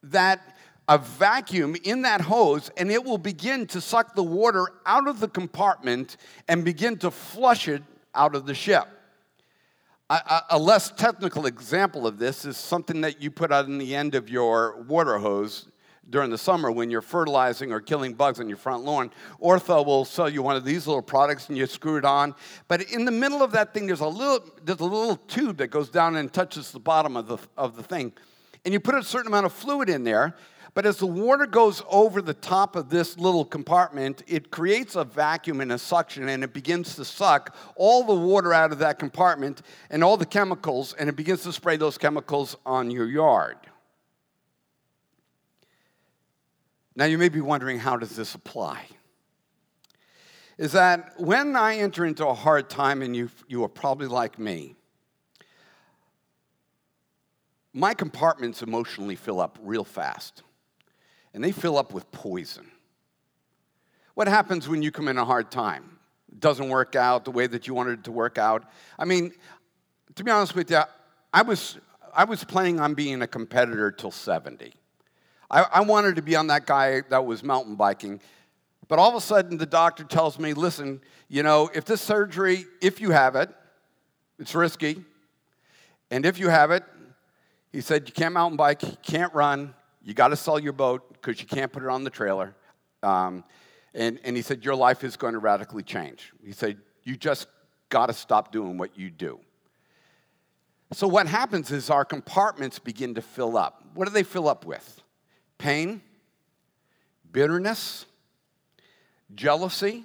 that 0.04 0.56
a 0.88 0.98
vacuum 0.98 1.76
in 1.84 2.02
that 2.02 2.20
hose 2.20 2.70
and 2.76 2.90
it 2.90 3.04
will 3.04 3.18
begin 3.18 3.66
to 3.66 3.80
suck 3.80 4.14
the 4.14 4.22
water 4.22 4.68
out 4.84 5.06
of 5.08 5.20
the 5.20 5.28
compartment 5.28 6.16
and 6.48 6.64
begin 6.64 6.96
to 6.98 7.10
flush 7.10 7.68
it 7.68 7.82
out 8.14 8.34
of 8.34 8.46
the 8.46 8.54
ship. 8.54 8.86
A, 10.10 10.42
a, 10.50 10.58
less 10.58 10.90
technical 10.90 11.46
example 11.46 12.06
of 12.06 12.18
this 12.18 12.44
is 12.44 12.58
something 12.58 13.00
that 13.00 13.22
you 13.22 13.30
put 13.30 13.50
out 13.50 13.64
on 13.64 13.78
the 13.78 13.94
end 13.94 14.14
of 14.14 14.28
your 14.28 14.82
water 14.82 15.18
hose 15.18 15.68
during 16.10 16.30
the 16.30 16.36
summer 16.36 16.70
when 16.70 16.90
you're 16.90 17.00
fertilizing 17.00 17.72
or 17.72 17.80
killing 17.80 18.12
bugs 18.12 18.38
on 18.38 18.48
your 18.48 18.58
front 18.58 18.84
lawn. 18.84 19.10
Ortho 19.40 19.86
will 19.86 20.04
sell 20.04 20.28
you 20.28 20.42
one 20.42 20.56
of 20.56 20.64
these 20.64 20.86
little 20.86 21.00
products 21.00 21.48
and 21.48 21.56
you 21.56 21.66
screw 21.66 21.96
it 21.96 22.04
on. 22.04 22.34
But 22.68 22.82
in 22.92 23.06
the 23.06 23.10
middle 23.10 23.42
of 23.42 23.52
that 23.52 23.72
thing, 23.72 23.86
there's 23.86 24.00
a 24.00 24.06
little, 24.06 24.44
there's 24.62 24.80
a 24.80 24.84
little 24.84 25.16
tube 25.16 25.56
that 25.58 25.68
goes 25.68 25.88
down 25.88 26.16
and 26.16 26.30
touches 26.30 26.72
the 26.72 26.80
bottom 26.80 27.16
of 27.16 27.28
the, 27.28 27.38
of 27.56 27.76
the 27.76 27.82
thing. 27.82 28.12
And 28.64 28.72
you 28.72 28.80
put 28.80 28.94
a 28.94 29.02
certain 29.02 29.28
amount 29.28 29.46
of 29.46 29.52
fluid 29.52 29.88
in 29.88 30.04
there. 30.04 30.34
But 30.74 30.86
as 30.86 30.96
the 30.96 31.06
water 31.06 31.44
goes 31.44 31.82
over 31.90 32.22
the 32.22 32.32
top 32.32 32.76
of 32.76 32.88
this 32.88 33.18
little 33.18 33.44
compartment, 33.44 34.22
it 34.26 34.50
creates 34.50 34.96
a 34.96 35.04
vacuum 35.04 35.60
and 35.60 35.70
a 35.70 35.78
suction, 35.78 36.30
and 36.30 36.42
it 36.42 36.54
begins 36.54 36.96
to 36.96 37.04
suck 37.04 37.54
all 37.76 38.04
the 38.04 38.14
water 38.14 38.54
out 38.54 38.72
of 38.72 38.78
that 38.78 38.98
compartment 38.98 39.60
and 39.90 40.02
all 40.02 40.16
the 40.16 40.24
chemicals, 40.24 40.94
and 40.94 41.10
it 41.10 41.16
begins 41.16 41.42
to 41.42 41.52
spray 41.52 41.76
those 41.76 41.98
chemicals 41.98 42.56
on 42.64 42.90
your 42.90 43.06
yard. 43.06 43.58
Now, 46.96 47.04
you 47.04 47.18
may 47.18 47.28
be 47.28 47.42
wondering, 47.42 47.78
how 47.78 47.98
does 47.98 48.16
this 48.16 48.34
apply? 48.34 48.86
Is 50.56 50.72
that 50.72 51.18
when 51.18 51.54
I 51.54 51.76
enter 51.76 52.06
into 52.06 52.26
a 52.26 52.34
hard 52.34 52.70
time, 52.70 53.02
and 53.02 53.14
you, 53.14 53.30
you 53.46 53.62
are 53.64 53.68
probably 53.68 54.06
like 54.06 54.38
me, 54.38 54.76
my 57.74 57.94
compartments 57.94 58.62
emotionally 58.62 59.16
fill 59.16 59.40
up 59.40 59.58
real 59.62 59.84
fast, 59.84 60.42
and 61.32 61.42
they 61.42 61.52
fill 61.52 61.78
up 61.78 61.92
with 61.92 62.10
poison. 62.12 62.70
What 64.14 64.28
happens 64.28 64.68
when 64.68 64.82
you 64.82 64.90
come 64.90 65.08
in 65.08 65.16
a 65.16 65.24
hard 65.24 65.50
time? 65.50 65.98
It 66.30 66.40
doesn't 66.40 66.68
work 66.68 66.96
out 66.96 67.24
the 67.24 67.30
way 67.30 67.46
that 67.46 67.66
you 67.66 67.74
wanted 67.74 68.00
it 68.00 68.04
to 68.04 68.12
work 68.12 68.36
out. 68.36 68.64
I 68.98 69.04
mean, 69.04 69.32
to 70.16 70.24
be 70.24 70.30
honest 70.30 70.54
with 70.54 70.70
you, 70.70 70.82
I 71.32 71.42
was, 71.42 71.78
I 72.14 72.24
was 72.24 72.44
planning 72.44 72.78
on 72.78 72.94
being 72.94 73.22
a 73.22 73.26
competitor 73.26 73.90
till 73.90 74.10
70. 74.10 74.74
I, 75.50 75.66
I 75.72 75.80
wanted 75.80 76.16
to 76.16 76.22
be 76.22 76.36
on 76.36 76.48
that 76.48 76.66
guy 76.66 77.02
that 77.08 77.24
was 77.24 77.42
mountain 77.42 77.74
biking. 77.74 78.20
But 78.88 78.98
all 78.98 79.08
of 79.08 79.14
a 79.14 79.20
sudden, 79.20 79.56
the 79.56 79.66
doctor 79.66 80.04
tells 80.04 80.38
me, 80.38 80.52
listen, 80.52 81.00
you 81.28 81.42
know, 81.42 81.70
if 81.74 81.86
this 81.86 82.02
surgery, 82.02 82.66
if 82.82 83.00
you 83.00 83.10
have 83.10 83.36
it, 83.36 83.48
it's 84.38 84.54
risky. 84.54 85.02
And 86.10 86.26
if 86.26 86.38
you 86.38 86.50
have 86.50 86.70
it, 86.70 86.84
he 87.72 87.80
said, 87.80 88.08
you 88.08 88.12
can't 88.12 88.34
mountain 88.34 88.56
bike, 88.56 88.82
you 88.82 88.96
can't 89.02 89.32
run, 89.34 89.74
you 90.02 90.14
got 90.14 90.28
to 90.28 90.36
sell 90.36 90.58
your 90.58 90.72
boat 90.72 91.12
because 91.12 91.40
you 91.40 91.46
can't 91.46 91.72
put 91.72 91.82
it 91.82 91.88
on 91.88 92.04
the 92.04 92.10
trailer. 92.10 92.54
Um, 93.02 93.44
and, 93.94 94.18
and 94.24 94.36
he 94.36 94.42
said, 94.42 94.64
your 94.64 94.74
life 94.74 95.04
is 95.04 95.16
going 95.16 95.34
to 95.34 95.38
radically 95.38 95.82
change. 95.82 96.32
He 96.44 96.52
said, 96.52 96.78
you 97.04 97.16
just 97.16 97.46
got 97.88 98.06
to 98.06 98.12
stop 98.12 98.52
doing 98.52 98.78
what 98.78 98.98
you 98.98 99.10
do. 99.10 99.40
So, 100.92 101.08
what 101.08 101.26
happens 101.26 101.70
is 101.70 101.88
our 101.88 102.04
compartments 102.04 102.78
begin 102.78 103.14
to 103.14 103.22
fill 103.22 103.56
up. 103.56 103.82
What 103.94 104.06
do 104.06 104.12
they 104.12 104.24
fill 104.24 104.46
up 104.46 104.66
with? 104.66 105.02
pain, 105.62 106.02
bitterness, 107.30 108.04
jealousy, 109.32 110.02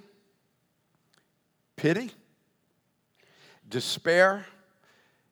pity, 1.75 2.11
despair, 3.67 4.45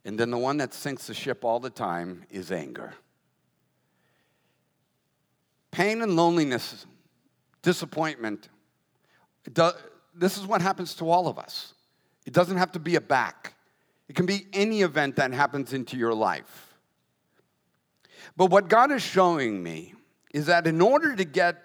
and 0.06 0.20
then 0.20 0.30
the 0.30 0.38
one 0.38 0.58
that 0.58 0.74
sinks 0.74 1.08
the 1.08 1.14
ship 1.16 1.44
all 1.44 1.60
the 1.60 1.72
time 1.72 2.24
is 2.30 2.52
anger. 2.52 2.94
Pain 5.72 6.02
and 6.02 6.16
loneliness, 6.16 6.86
disappointment, 7.64 8.48
this 10.14 10.38
is 10.38 10.46
what 10.46 10.62
happens 10.62 10.94
to 10.96 11.10
all 11.10 11.28
of 11.28 11.38
us. 11.38 11.74
It 12.26 12.34
doesn't 12.34 12.58
have 12.58 12.72
to 12.74 12.80
be 12.80 12.96
a 12.96 13.02
back, 13.02 13.56
it 14.08 14.16
can 14.16 14.28
be 14.28 14.46
any 14.54 14.84
event 14.84 15.16
that 15.16 15.34
happens 15.34 15.74
into 15.74 15.98
your 15.98 16.14
life. 16.14 16.74
But 18.38 18.52
what 18.52 18.70
God 18.70 18.92
is 18.92 19.02
showing 19.02 19.62
me 19.62 19.94
is 20.34 20.46
that 20.46 20.68
in 20.68 20.82
order 20.82 21.16
to 21.16 21.24
get 21.26 21.58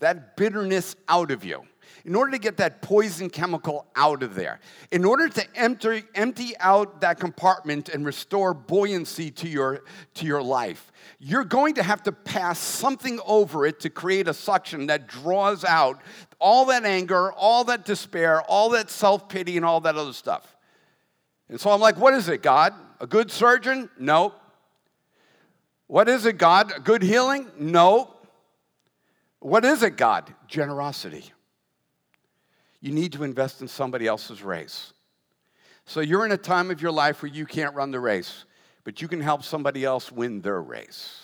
that 0.00 0.36
bitterness 0.36 0.96
out 1.08 1.30
of 1.30 1.44
you, 1.44 1.62
in 2.04 2.14
order 2.14 2.32
to 2.32 2.38
get 2.38 2.56
that 2.58 2.82
poison 2.82 3.30
chemical 3.30 3.86
out 3.96 4.22
of 4.22 4.34
there, 4.34 4.60
in 4.90 5.04
order 5.04 5.28
to 5.28 5.44
empty, 5.56 6.04
empty 6.14 6.52
out 6.60 7.00
that 7.00 7.18
compartment 7.18 7.88
and 7.88 8.04
restore 8.04 8.54
buoyancy 8.54 9.30
to 9.30 9.48
your, 9.48 9.82
to 10.14 10.26
your 10.26 10.42
life, 10.42 10.92
you're 11.18 11.44
going 11.44 11.74
to 11.74 11.82
have 11.82 12.02
to 12.02 12.12
pass 12.12 12.58
something 12.58 13.20
over 13.26 13.66
it 13.66 13.80
to 13.80 13.90
create 13.90 14.28
a 14.28 14.34
suction 14.34 14.86
that 14.86 15.06
draws 15.06 15.64
out 15.64 16.00
all 16.38 16.66
that 16.66 16.84
anger, 16.84 17.32
all 17.32 17.64
that 17.64 17.84
despair, 17.84 18.42
all 18.42 18.70
that 18.70 18.90
self 18.90 19.28
pity, 19.28 19.56
and 19.56 19.64
all 19.64 19.80
that 19.80 19.96
other 19.96 20.12
stuff. 20.12 20.56
And 21.48 21.60
so 21.60 21.70
I'm 21.70 21.80
like, 21.80 21.96
what 21.96 22.14
is 22.14 22.28
it, 22.28 22.42
God? 22.42 22.74
A 23.00 23.06
good 23.06 23.30
surgeon? 23.30 23.90
No. 23.98 24.34
What 25.86 26.08
is 26.08 26.26
it, 26.26 26.38
God? 26.38 26.72
A 26.76 26.80
good 26.80 27.02
healing? 27.02 27.50
No. 27.58 28.14
What 29.40 29.64
is 29.64 29.82
it, 29.82 29.96
God? 29.96 30.32
Generosity. 30.48 31.30
You 32.84 32.92
need 32.92 33.14
to 33.14 33.24
invest 33.24 33.62
in 33.62 33.68
somebody 33.68 34.06
else's 34.06 34.42
race. 34.42 34.92
So 35.86 36.00
you're 36.00 36.26
in 36.26 36.32
a 36.32 36.36
time 36.36 36.70
of 36.70 36.82
your 36.82 36.92
life 36.92 37.22
where 37.22 37.32
you 37.32 37.46
can't 37.46 37.74
run 37.74 37.90
the 37.90 37.98
race, 37.98 38.44
but 38.84 39.00
you 39.00 39.08
can 39.08 39.22
help 39.22 39.42
somebody 39.42 39.86
else 39.86 40.12
win 40.12 40.42
their 40.42 40.60
race. 40.60 41.23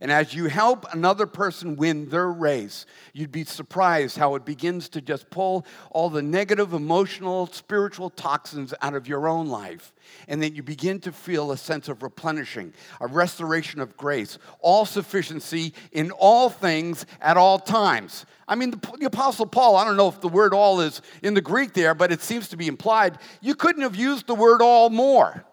And 0.00 0.12
as 0.12 0.32
you 0.32 0.46
help 0.46 0.86
another 0.92 1.26
person 1.26 1.74
win 1.74 2.08
their 2.08 2.30
race, 2.30 2.86
you'd 3.12 3.32
be 3.32 3.42
surprised 3.42 4.16
how 4.16 4.36
it 4.36 4.44
begins 4.44 4.88
to 4.90 5.00
just 5.00 5.28
pull 5.28 5.66
all 5.90 6.08
the 6.08 6.22
negative, 6.22 6.72
emotional, 6.72 7.48
spiritual 7.48 8.08
toxins 8.08 8.72
out 8.80 8.94
of 8.94 9.08
your 9.08 9.26
own 9.26 9.48
life. 9.48 9.92
And 10.28 10.40
then 10.40 10.54
you 10.54 10.62
begin 10.62 11.00
to 11.00 11.10
feel 11.10 11.50
a 11.50 11.56
sense 11.56 11.88
of 11.88 12.04
replenishing, 12.04 12.74
a 13.00 13.08
restoration 13.08 13.80
of 13.80 13.96
grace, 13.96 14.38
all 14.60 14.86
sufficiency 14.86 15.74
in 15.90 16.12
all 16.12 16.48
things 16.48 17.04
at 17.20 17.36
all 17.36 17.58
times. 17.58 18.24
I 18.46 18.54
mean, 18.54 18.70
the, 18.70 18.96
the, 19.00 19.06
Apostle 19.06 19.46
Paul, 19.46 19.74
I 19.76 19.84
don't 19.84 19.96
know 19.96 20.08
if 20.08 20.20
the 20.20 20.28
word 20.28 20.54
all 20.54 20.80
is 20.80 21.02
in 21.24 21.34
the 21.34 21.40
Greek 21.40 21.72
there, 21.72 21.94
but 21.94 22.12
it 22.12 22.22
seems 22.22 22.48
to 22.50 22.56
be 22.56 22.68
implied. 22.68 23.18
You 23.40 23.56
couldn't 23.56 23.82
have 23.82 23.96
used 23.96 24.28
the 24.28 24.34
word 24.36 24.62
all 24.62 24.90
more 24.90 25.44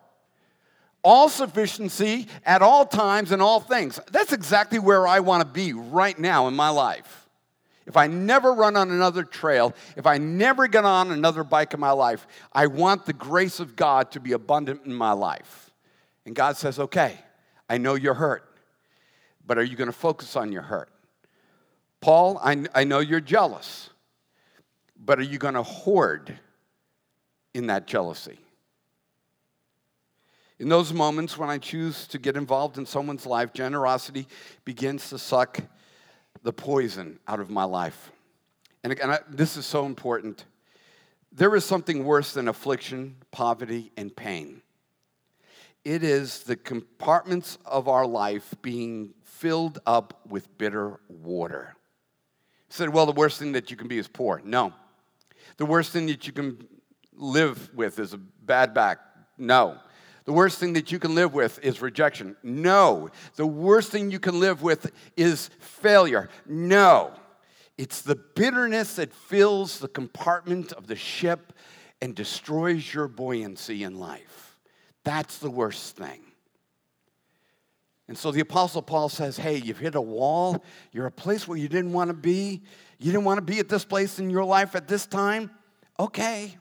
all 1.06 1.30
sufficiency 1.30 2.28
at 2.46 2.64
all 2.64 2.86
times 2.86 3.32
and 3.32 3.42
all 3.42 3.60
things. 3.60 4.00
That's 4.12 4.34
exactly 4.34 4.80
where 4.80 5.08
I 5.08 5.20
want 5.20 5.42
to 5.42 5.48
be 5.48 5.72
right 5.72 6.18
now 6.18 6.48
in 6.48 6.56
my 6.56 6.70
life. 6.70 7.30
If 7.86 7.96
I 7.96 8.08
never 8.08 8.52
run 8.52 8.76
on 8.76 8.90
another 8.90 9.24
trail, 9.24 9.76
if 9.96 10.08
I 10.08 10.18
never 10.18 10.66
get 10.68 10.84
on 10.84 11.12
another 11.12 11.44
bike 11.44 11.76
in 11.76 11.80
my 11.80 11.92
life, 11.92 12.26
I 12.52 12.66
want 12.66 13.06
the 13.06 13.14
grace 13.14 13.60
of 13.60 13.76
God 13.76 14.12
to 14.12 14.20
be 14.20 14.32
abundant 14.32 14.82
in 14.86 14.94
my 14.94 15.12
life. 15.12 15.72
And 16.26 16.36
God 16.36 16.58
says, 16.58 16.80
okay, 16.80 17.20
I 17.70 17.78
know 17.78 17.94
you're 17.94 18.16
hurt, 18.16 18.50
but 19.46 19.60
are 19.60 19.64
you 19.64 19.76
going 19.76 19.88
to 19.88 19.94
focus 19.94 20.36
on 20.36 20.52
your 20.52 20.64
hurt? 20.64 20.90
Paul, 22.02 22.40
I, 22.44 22.66
I 22.74 22.84
know 22.84 22.98
you're 22.98 23.22
jealous, 23.22 23.92
but 24.98 25.20
are 25.20 25.24
you 25.24 25.38
going 25.38 25.54
to 25.54 25.64
hoard 25.64 26.36
in 27.54 27.68
that 27.68 27.86
jealousy? 27.86 28.40
In 30.60 30.70
those 30.70 30.94
moments 30.94 31.38
when 31.38 31.50
I 31.50 31.58
choose 31.58 32.08
to 32.08 32.18
get 32.18 32.38
involved 32.38 32.78
in 32.78 32.86
someone's 32.86 33.26
life, 33.26 33.52
generosity 33.54 34.28
begins 34.64 35.10
to 35.10 35.20
suck 35.20 35.60
the 36.44 36.54
poison 36.54 37.20
out 37.28 37.40
of 37.40 37.50
my 37.50 37.66
life. 37.66 38.12
And 38.84 38.94
again, 38.94 39.10
I, 39.10 39.20
this 39.30 39.58
is 39.58 39.66
so 39.66 39.86
important. 39.86 40.46
There 41.32 41.56
is 41.56 41.66
something 41.66 42.06
worse 42.06 42.34
than 42.34 42.48
affliction, 42.48 43.16
poverty, 43.32 43.92
and 43.98 44.16
pain. 44.16 44.62
It 45.84 46.04
is 46.04 46.44
the 46.44 46.56
compartments 46.56 47.58
of 47.66 47.88
our 47.90 48.08
life 48.08 48.56
being 48.62 49.14
filled 49.24 49.80
up 49.86 50.22
with 50.28 50.58
bitter 50.58 51.00
water. 51.10 51.76
You 52.70 52.74
said, 52.74 52.90
well, 52.90 53.06
the 53.06 53.12
worst 53.12 53.40
thing 53.40 53.52
that 53.52 53.70
you 53.70 53.76
can 53.76 53.88
be 53.88 53.98
is 53.98 54.08
poor. 54.08 54.42
No. 54.46 54.74
The 55.58 55.66
worst 55.66 55.92
thing 55.92 56.06
that 56.08 56.26
you 56.26 56.34
can 56.34 56.66
live 57.14 57.70
with 57.76 58.00
is 58.00 58.14
a 58.14 58.18
bad 58.18 58.74
back. 58.74 59.00
No. 59.38 59.78
The 60.26 60.34
worst 60.34 60.58
thing 60.60 60.74
that 60.74 60.92
you 60.92 60.98
can 60.98 61.14
live 61.14 61.34
with 61.34 61.64
is 61.64 61.82
rejection. 61.82 62.36
No. 62.42 63.10
The 63.36 63.46
worst 63.46 63.92
thing 63.92 64.10
you 64.10 64.20
can 64.20 64.40
live 64.40 64.64
with 64.64 64.92
is 65.16 65.50
failure. 65.60 66.30
No. 66.48 67.12
It's 67.78 68.02
the 68.02 68.16
bitterness 68.16 68.96
that 68.96 69.14
fills 69.14 69.80
the 69.80 69.88
compartment 69.88 70.72
of 70.74 70.88
the 70.88 70.96
ship 70.96 71.54
and 72.02 72.16
destroys 72.16 72.94
your 72.94 73.08
buoyancy 73.08 73.84
in 73.84 74.00
life. 74.00 74.58
That's 75.04 75.38
the 75.38 75.52
worst 75.52 75.96
thing. 75.96 76.22
And 78.08 78.18
so 78.18 78.32
the 78.32 78.40
Apostle 78.40 78.82
Paul 78.82 79.10
says, 79.10 79.38
Hey, 79.38 79.58
you've 79.58 79.80
hit 79.80 79.96
a 79.96 80.02
wall. 80.02 80.64
You're 80.92 81.08
a 81.08 81.12
place 81.12 81.48
where 81.48 81.58
you 81.58 81.68
didn't 81.68 81.94
want 81.94 82.10
to 82.10 82.16
be. 82.16 82.64
You 82.98 83.12
didn't 83.12 83.26
want 83.26 83.38
to 83.38 83.42
be 83.54 83.60
at 83.60 83.70
this 83.70 83.86
place 83.86 84.20
in 84.20 84.30
your 84.30 84.44
life 84.44 84.76
at 84.76 84.88
this 84.88 85.06
time. 85.06 85.52
Okay. 86.00 86.58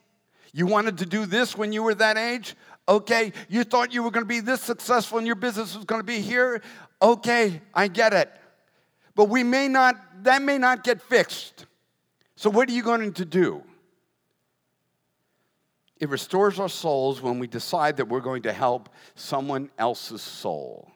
You 0.53 0.66
wanted 0.66 0.98
to 0.98 1.07
do 1.07 1.27
this 1.27 1.57
when 1.57 1.72
you 1.72 1.83
were 1.83 1.94
that 1.96 2.16
age? 2.16 2.55
Okay, 2.87 3.33
you 3.49 3.64
thought 3.64 3.94
you 3.94 4.03
were 4.03 4.11
going 4.11 4.25
to 4.25 4.29
be 4.29 4.40
this 4.40 4.61
successful 4.61 5.18
and 5.18 5.27
your 5.27 5.37
business 5.37 5.75
was 5.75 5.85
going 5.85 6.01
to 6.01 6.07
be 6.07 6.20
here. 6.20 6.61
Okay, 7.01 7.62
I 7.73 7.88
get 7.88 8.12
it. 8.12 8.31
But 9.14 9.29
we 9.29 9.42
may 9.42 9.68
not, 9.68 9.97
that 10.25 10.42
may 10.42 10.59
not 10.59 10.85
get 10.85 11.01
fixed. 11.01 11.66
So, 12.37 12.51
what 12.51 12.68
are 12.68 12.73
you 12.73 12.83
going 12.83 13.12
to 13.14 13.25
do? 13.25 13.62
It 15.99 16.09
restores 16.09 16.59
our 16.59 16.68
souls 16.68 17.23
when 17.23 17.38
we 17.38 17.47
decide 17.47 17.97
that 17.97 18.09
we're 18.09 18.20
going 18.20 18.42
to 18.42 18.53
help 18.53 18.90
someone 19.14 19.70
else's 19.79 20.20
soul. 20.20 20.90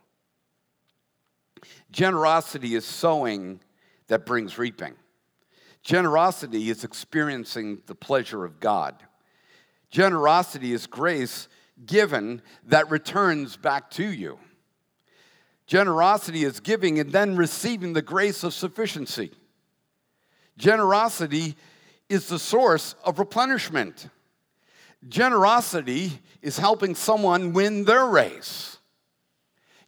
Generosity 1.90 2.74
is 2.74 2.84
sowing 2.84 3.60
that 4.08 4.26
brings 4.26 4.58
reaping. 4.58 4.94
Generosity 5.82 6.68
is 6.68 6.84
experiencing 6.84 7.80
the 7.86 7.94
pleasure 7.94 8.44
of 8.44 8.60
God. 8.60 9.02
Generosity 9.90 10.72
is 10.72 10.86
grace 10.86 11.48
given 11.86 12.42
that 12.64 12.90
returns 12.90 13.56
back 13.56 13.90
to 13.92 14.04
you. 14.04 14.38
Generosity 15.66 16.44
is 16.44 16.60
giving 16.60 16.98
and 16.98 17.12
then 17.12 17.36
receiving 17.36 17.92
the 17.92 18.02
grace 18.02 18.42
of 18.42 18.54
sufficiency. 18.54 19.30
Generosity 20.56 21.56
is 22.08 22.28
the 22.28 22.38
source 22.38 22.94
of 23.04 23.18
replenishment. 23.18 24.08
Generosity 25.06 26.20
is 26.42 26.58
helping 26.58 26.94
someone 26.94 27.52
win 27.52 27.84
their 27.84 28.06
race. 28.06 28.78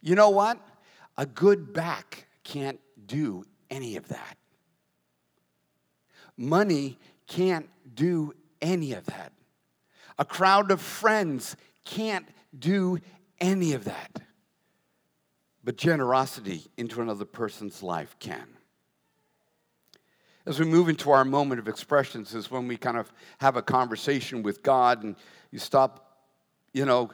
You 0.01 0.15
know 0.15 0.29
what? 0.29 0.59
A 1.17 1.25
good 1.25 1.73
back 1.73 2.27
can't 2.43 2.79
do 3.05 3.43
any 3.69 3.97
of 3.97 4.07
that. 4.09 4.37
Money 6.37 6.97
can't 7.27 7.69
do 7.93 8.33
any 8.61 8.93
of 8.93 9.05
that. 9.07 9.33
A 10.17 10.25
crowd 10.25 10.71
of 10.71 10.79
friends 10.79 11.55
can't 11.85 12.27
do 12.57 12.99
any 13.39 13.73
of 13.73 13.85
that. 13.85 14.21
But 15.63 15.77
generosity 15.77 16.65
into 16.77 17.01
another 17.01 17.25
person's 17.25 17.83
life 17.83 18.15
can. 18.19 18.47
As 20.45 20.59
we 20.59 20.65
move 20.65 20.89
into 20.89 21.11
our 21.11 21.23
moment 21.23 21.59
of 21.59 21.67
expressions, 21.67 22.33
is 22.33 22.49
when 22.49 22.67
we 22.67 22.77
kind 22.77 22.97
of 22.97 23.11
have 23.39 23.57
a 23.57 23.61
conversation 23.61 24.41
with 24.41 24.63
God 24.63 25.03
and 25.03 25.15
you 25.51 25.59
stop, 25.59 26.17
you 26.73 26.85
know, 26.85 27.11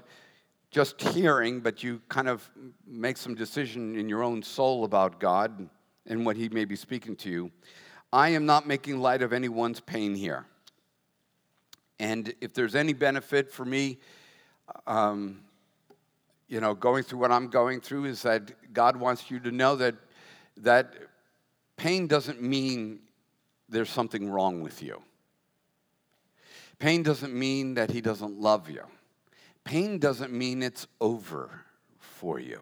just 0.71 1.01
hearing, 1.01 1.59
but 1.59 1.83
you 1.83 2.01
kind 2.07 2.29
of 2.29 2.49
make 2.85 3.17
some 3.17 3.35
decision 3.35 3.97
in 3.97 4.07
your 4.07 4.23
own 4.23 4.41
soul 4.43 4.85
about 4.85 5.19
God 5.19 5.69
and 6.05 6.25
what 6.25 6.37
He 6.37 6.47
may 6.49 6.63
be 6.63 6.75
speaking 6.75 7.15
to 7.17 7.29
you. 7.29 7.51
I 8.13 8.29
am 8.29 8.45
not 8.45 8.65
making 8.65 8.99
light 8.99 9.21
of 9.21 9.33
anyone's 9.33 9.81
pain 9.81 10.15
here. 10.15 10.45
And 11.99 12.33
if 12.39 12.53
there's 12.53 12.75
any 12.75 12.93
benefit 12.93 13.51
for 13.51 13.65
me, 13.65 13.99
um, 14.85 15.41
you 16.47 16.59
know, 16.59 16.73
going 16.73 17.03
through 17.03 17.19
what 17.19 17.31
I'm 17.31 17.49
going 17.49 17.81
through, 17.81 18.05
is 18.05 18.21
that 18.23 18.73
God 18.73 18.97
wants 18.97 19.29
you 19.29 19.39
to 19.41 19.51
know 19.51 19.75
that 19.75 19.95
that 20.57 20.93
pain 21.75 22.07
doesn't 22.07 22.41
mean 22.41 22.99
there's 23.69 23.89
something 23.89 24.29
wrong 24.29 24.61
with 24.61 24.81
you. 24.81 25.01
Pain 26.79 27.03
doesn't 27.03 27.33
mean 27.33 27.73
that 27.75 27.91
He 27.91 28.01
doesn't 28.01 28.39
love 28.39 28.69
you. 28.69 28.83
Pain 29.63 29.99
doesn't 29.99 30.31
mean 30.31 30.63
it's 30.63 30.87
over 31.01 31.49
for 31.99 32.39
you. 32.39 32.61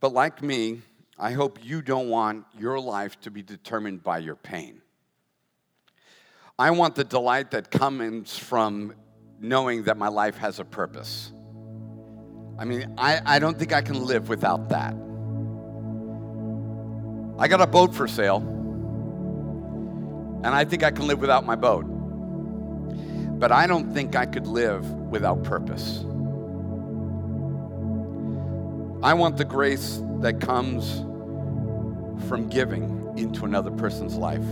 But 0.00 0.12
like 0.12 0.42
me, 0.42 0.82
I 1.18 1.32
hope 1.32 1.64
you 1.64 1.82
don't 1.82 2.08
want 2.08 2.44
your 2.58 2.78
life 2.80 3.20
to 3.20 3.30
be 3.30 3.42
determined 3.42 4.02
by 4.02 4.18
your 4.18 4.34
pain. 4.34 4.82
I 6.58 6.70
want 6.70 6.94
the 6.94 7.04
delight 7.04 7.52
that 7.52 7.70
comes 7.70 8.36
from 8.38 8.94
knowing 9.40 9.84
that 9.84 9.96
my 9.96 10.08
life 10.08 10.36
has 10.38 10.58
a 10.58 10.64
purpose. 10.64 11.32
I 12.58 12.64
mean, 12.64 12.94
I, 12.98 13.20
I 13.24 13.38
don't 13.38 13.58
think 13.58 13.72
I 13.72 13.80
can 13.80 14.04
live 14.04 14.28
without 14.28 14.68
that. 14.68 14.94
I 17.38 17.48
got 17.48 17.60
a 17.60 17.66
boat 17.66 17.94
for 17.94 18.06
sale, 18.06 18.36
and 20.44 20.48
I 20.48 20.64
think 20.64 20.82
I 20.84 20.90
can 20.90 21.06
live 21.06 21.20
without 21.20 21.46
my 21.46 21.56
boat. 21.56 21.86
But 23.40 23.50
I 23.50 23.66
don't 23.66 23.92
think 23.92 24.14
I 24.14 24.26
could 24.26 24.46
live 24.46 24.88
without 24.90 25.42
purpose. 25.42 26.04
I 29.02 29.14
want 29.14 29.38
the 29.38 29.44
grace 29.44 30.00
that 30.20 30.40
comes 30.40 31.00
from 32.28 32.48
giving 32.48 33.14
into 33.16 33.44
another 33.44 33.72
person's 33.72 34.14
life. 34.14 34.44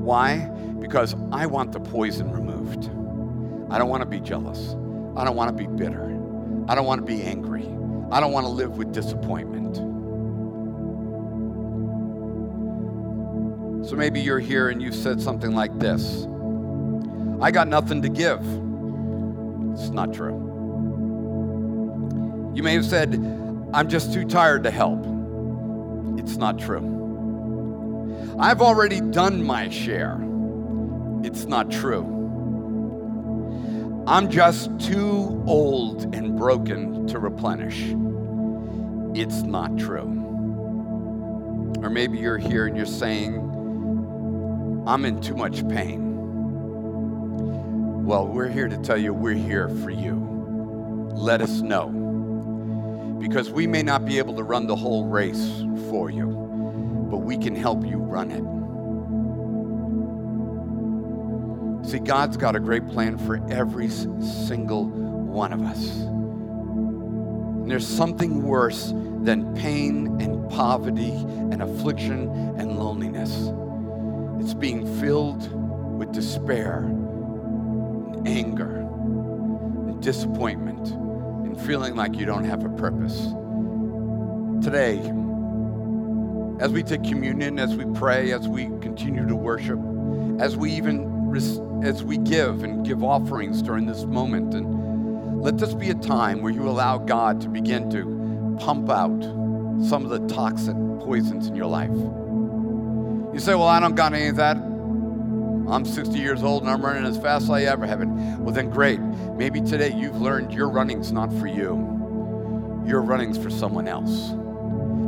Why? 0.00 0.38
Because 0.80 1.14
I 1.30 1.46
want 1.46 1.72
the 1.72 1.80
poison 1.80 2.30
removed. 2.32 2.90
I 3.70 3.78
don't 3.78 3.88
want 3.88 4.02
to 4.02 4.08
be 4.08 4.18
jealous. 4.18 4.70
I 5.16 5.24
don't 5.24 5.36
want 5.36 5.56
to 5.56 5.64
be 5.64 5.68
bitter. 5.68 6.06
I 6.68 6.74
don't 6.74 6.86
want 6.86 7.00
to 7.00 7.06
be 7.06 7.22
angry. 7.22 7.66
I 8.10 8.18
don't 8.18 8.32
want 8.32 8.46
to 8.46 8.50
live 8.50 8.78
with 8.78 8.92
disappointment. 8.92 9.76
So 13.86 13.96
maybe 13.96 14.20
you're 14.20 14.40
here 14.40 14.68
and 14.70 14.82
you've 14.82 14.94
said 14.94 15.20
something 15.20 15.54
like 15.54 15.78
this 15.78 16.26
I 17.42 17.50
got 17.50 17.68
nothing 17.68 18.02
to 18.02 18.08
give. 18.08 18.40
It's 19.72 19.90
not 19.90 20.12
true. 20.12 20.48
You 22.54 22.62
may 22.62 22.74
have 22.74 22.84
said, 22.84 23.14
I'm 23.72 23.88
just 23.88 24.12
too 24.12 24.26
tired 24.26 24.64
to 24.64 24.70
help. 24.70 25.00
It's 26.18 26.36
not 26.36 26.58
true. 26.58 26.99
I've 28.40 28.62
already 28.62 29.02
done 29.02 29.44
my 29.44 29.68
share. 29.68 30.18
It's 31.22 31.44
not 31.44 31.70
true. 31.70 32.16
I'm 34.06 34.30
just 34.30 34.70
too 34.80 35.44
old 35.46 36.14
and 36.14 36.38
broken 36.38 37.06
to 37.08 37.18
replenish. 37.18 37.94
It's 39.14 39.42
not 39.42 39.76
true. 39.76 40.08
Or 41.82 41.90
maybe 41.90 42.16
you're 42.16 42.38
here 42.38 42.66
and 42.66 42.74
you're 42.74 42.86
saying, 42.86 43.36
I'm 44.86 45.04
in 45.04 45.20
too 45.20 45.36
much 45.36 45.68
pain. 45.68 46.16
Well, 48.06 48.26
we're 48.26 48.48
here 48.48 48.68
to 48.68 48.78
tell 48.78 48.96
you 48.96 49.12
we're 49.12 49.34
here 49.34 49.68
for 49.68 49.90
you. 49.90 50.14
Let 51.12 51.42
us 51.42 51.60
know 51.60 51.90
because 53.20 53.50
we 53.50 53.66
may 53.66 53.82
not 53.82 54.06
be 54.06 54.16
able 54.16 54.34
to 54.36 54.42
run 54.42 54.66
the 54.66 54.76
whole 54.76 55.04
race 55.04 55.62
for 55.90 56.08
you, 56.08 56.39
but 57.10 57.18
we 57.18 57.36
can 57.36 57.54
help 57.56 57.84
you 57.84 57.98
run 57.98 58.30
it. 58.30 58.44
See, 61.90 61.98
God's 61.98 62.36
got 62.36 62.54
a 62.54 62.60
great 62.60 62.86
plan 62.88 63.18
for 63.18 63.40
every 63.50 63.88
single 63.88 64.84
one 64.86 65.52
of 65.52 65.62
us. 65.62 65.90
And 65.90 67.70
there's 67.70 67.86
something 67.86 68.42
worse 68.42 68.92
than 69.22 69.54
pain 69.54 70.20
and 70.20 70.48
poverty 70.50 71.10
and 71.10 71.62
affliction 71.62 72.28
and 72.58 72.78
loneliness. 72.78 73.50
It's 74.40 74.54
being 74.54 74.86
filled 75.00 75.50
with 75.98 76.12
despair 76.12 76.84
and 76.84 78.28
anger 78.28 78.76
and 79.88 80.02
disappointment 80.02 80.88
and 80.90 81.60
feeling 81.60 81.96
like 81.96 82.16
you 82.16 82.24
don't 82.24 82.44
have 82.44 82.64
a 82.64 82.70
purpose. 82.70 83.34
Today, 84.64 84.98
as 86.60 86.70
we 86.70 86.82
take 86.82 87.02
communion, 87.02 87.58
as 87.58 87.74
we 87.74 87.86
pray, 87.98 88.32
as 88.32 88.46
we 88.46 88.66
continue 88.80 89.26
to 89.26 89.34
worship, 89.34 89.78
as 90.38 90.56
we 90.56 90.70
even 90.72 91.08
as 91.84 92.02
we 92.02 92.18
give 92.18 92.64
and 92.64 92.84
give 92.84 93.04
offerings 93.04 93.62
during 93.62 93.86
this 93.86 94.04
moment, 94.04 94.52
and 94.52 95.40
let 95.40 95.56
this 95.56 95.72
be 95.72 95.88
a 95.88 95.94
time 95.94 96.42
where 96.42 96.52
you 96.52 96.68
allow 96.68 96.98
God 96.98 97.40
to 97.42 97.48
begin 97.48 97.88
to 97.90 98.56
pump 98.60 98.90
out 98.90 99.22
some 99.88 100.04
of 100.04 100.10
the 100.10 100.26
toxic 100.34 100.74
poisons 101.00 101.46
in 101.46 101.54
your 101.54 101.66
life. 101.66 101.88
You 103.32 103.38
say, 103.38 103.54
Well, 103.54 103.68
I 103.68 103.80
don't 103.80 103.94
got 103.94 104.12
any 104.12 104.26
of 104.26 104.36
that. 104.36 104.56
I'm 104.56 105.84
60 105.84 106.18
years 106.18 106.42
old 106.42 106.62
and 106.62 106.70
I'm 106.70 106.84
running 106.84 107.06
as 107.06 107.16
fast 107.16 107.44
as 107.44 107.50
I 107.50 107.62
ever 107.62 107.86
have 107.86 108.00
been. 108.00 108.44
Well, 108.44 108.52
then 108.52 108.68
great. 108.68 109.00
Maybe 109.00 109.60
today 109.60 109.94
you've 109.94 110.20
learned 110.20 110.52
your 110.52 110.68
running's 110.68 111.12
not 111.12 111.32
for 111.34 111.46
you, 111.46 112.84
your 112.86 113.00
running's 113.00 113.38
for 113.38 113.50
someone 113.50 113.86
else. 113.86 114.32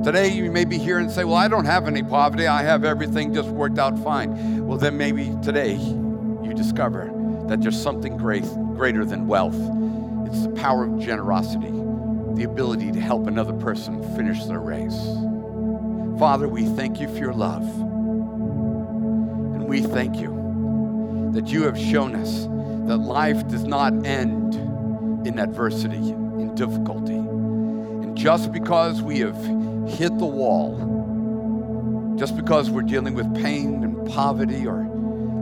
Today 0.05 0.29
you 0.29 0.51
may 0.51 0.65
be 0.65 0.79
here 0.79 0.99
and 0.99 1.11
say, 1.11 1.25
Well, 1.25 1.37
I 1.37 1.47
don't 1.47 1.65
have 1.65 1.87
any 1.87 2.03
poverty. 2.03 2.47
I 2.47 2.63
have 2.63 2.85
everything 2.85 3.33
just 3.33 3.49
worked 3.51 3.79
out 3.79 3.97
fine. 4.03 4.67
Well, 4.67 4.79
then 4.79 4.97
maybe 4.97 5.33
today 5.43 5.75
you 5.75 6.53
discover 6.55 7.11
that 7.49 7.63
there's 7.63 7.81
something 7.81 8.17
great, 8.17 8.45
greater 8.75 9.05
than 9.05 9.29
wealth. 9.29 9.55
It's 10.27 10.43
the 10.45 10.53
power 10.57 10.85
of 10.85 10.99
generosity, 10.99 11.71
the 11.71 12.45
ability 12.45 12.91
to 12.93 13.01
help 13.01 13.27
another 13.27 13.53
person 13.53 14.03
finish 14.17 14.45
their 14.45 14.61
race. 14.61 14.99
Father, 16.19 16.49
we 16.49 16.65
thank 16.65 17.01
you 17.01 17.09
for 17.09 17.19
your 17.19 17.35
love. 17.35 17.63
And 19.55 19.69
we 19.69 19.83
thank 19.83 20.17
you 20.17 21.31
that 21.33 21.49
you 21.49 21.63
have 21.63 21.79
shown 21.79 22.17
us 22.17 22.47
that 22.89 22.97
life 22.99 23.47
does 23.49 23.65
not 23.65 24.05
end 24.05 24.55
in 25.27 25.39
adversity, 25.39 25.97
in 25.97 26.55
difficulty. 26.55 27.15
And 27.15 28.17
just 28.17 28.53
because 28.53 29.01
we 29.01 29.21
have 29.21 29.37
hit 29.89 30.17
the 30.19 30.27
wall, 30.27 32.17
just 32.19 32.37
because 32.37 32.71
we're 32.71 32.83
dealing 32.83 33.15
with 33.15 33.35
pain 33.35 33.83
and 33.85 34.09
poverty 34.09 34.67
or 34.67 34.83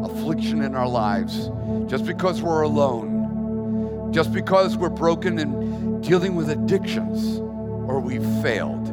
affliction 0.04 0.62
in 0.62 0.74
our 0.74 0.88
lives, 0.88 1.50
just 1.86 2.04
because 2.06 2.42
we're 2.42 2.62
alone, 2.62 4.12
just 4.12 4.32
because 4.32 4.76
we're 4.76 4.88
broken 4.88 5.38
and 5.38 6.02
dealing 6.02 6.34
with 6.34 6.50
addictions 6.50 7.38
or 7.38 8.00
we've 8.00 8.26
failed, 8.42 8.88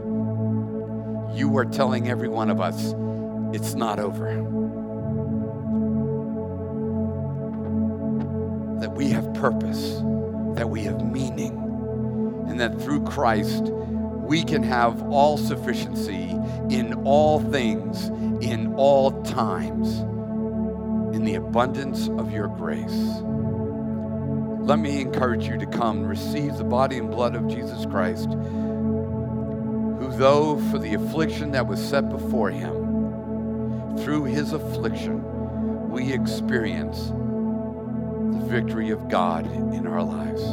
you 1.38 1.56
are 1.58 1.66
telling 1.66 2.10
every 2.10 2.30
one 2.30 2.50
of 2.50 2.60
us 2.60 2.94
it's 3.54 3.76
not 3.76 4.00
over. 4.00 4.58
that 8.80 8.96
we 8.96 9.10
have 9.10 9.34
purpose, 9.34 10.02
that 10.56 10.70
we 10.70 10.84
have 10.84 11.04
meaning, 11.12 11.58
and 12.48 12.60
that 12.60 12.80
through 12.82 13.04
Christ 13.04 13.66
we 14.28 14.44
can 14.44 14.62
have 14.62 15.02
all 15.04 15.38
sufficiency 15.38 16.32
in 16.70 16.94
all 17.06 17.40
things, 17.40 18.08
in 18.44 18.74
all 18.76 19.24
times, 19.24 20.00
in 21.16 21.24
the 21.24 21.36
abundance 21.36 22.10
of 22.10 22.34
your 22.34 22.50
grace. 22.50 23.22
Let 24.68 24.80
me 24.80 25.00
encourage 25.00 25.48
you 25.48 25.58
to 25.58 25.66
come 25.66 26.04
receive 26.06 26.58
the 26.58 26.66
body 26.66 26.98
and 26.98 27.10
blood 27.10 27.36
of 27.36 27.48
Jesus 27.48 27.86
Christ, 27.86 28.28
who, 28.28 30.10
though 30.18 30.58
for 30.72 30.78
the 30.78 30.94
affliction 30.94 31.52
that 31.52 31.66
was 31.66 31.82
set 31.82 32.10
before 32.10 32.52
him, 32.52 33.96
through 34.00 34.26
his 34.26 34.52
affliction, 34.52 35.24
we 35.90 36.12
experience 36.12 37.08
the 37.08 38.46
victory 38.46 38.90
of 38.90 39.08
God 39.08 39.46
in 39.74 39.88
our 39.88 40.04
lives. 40.04 40.44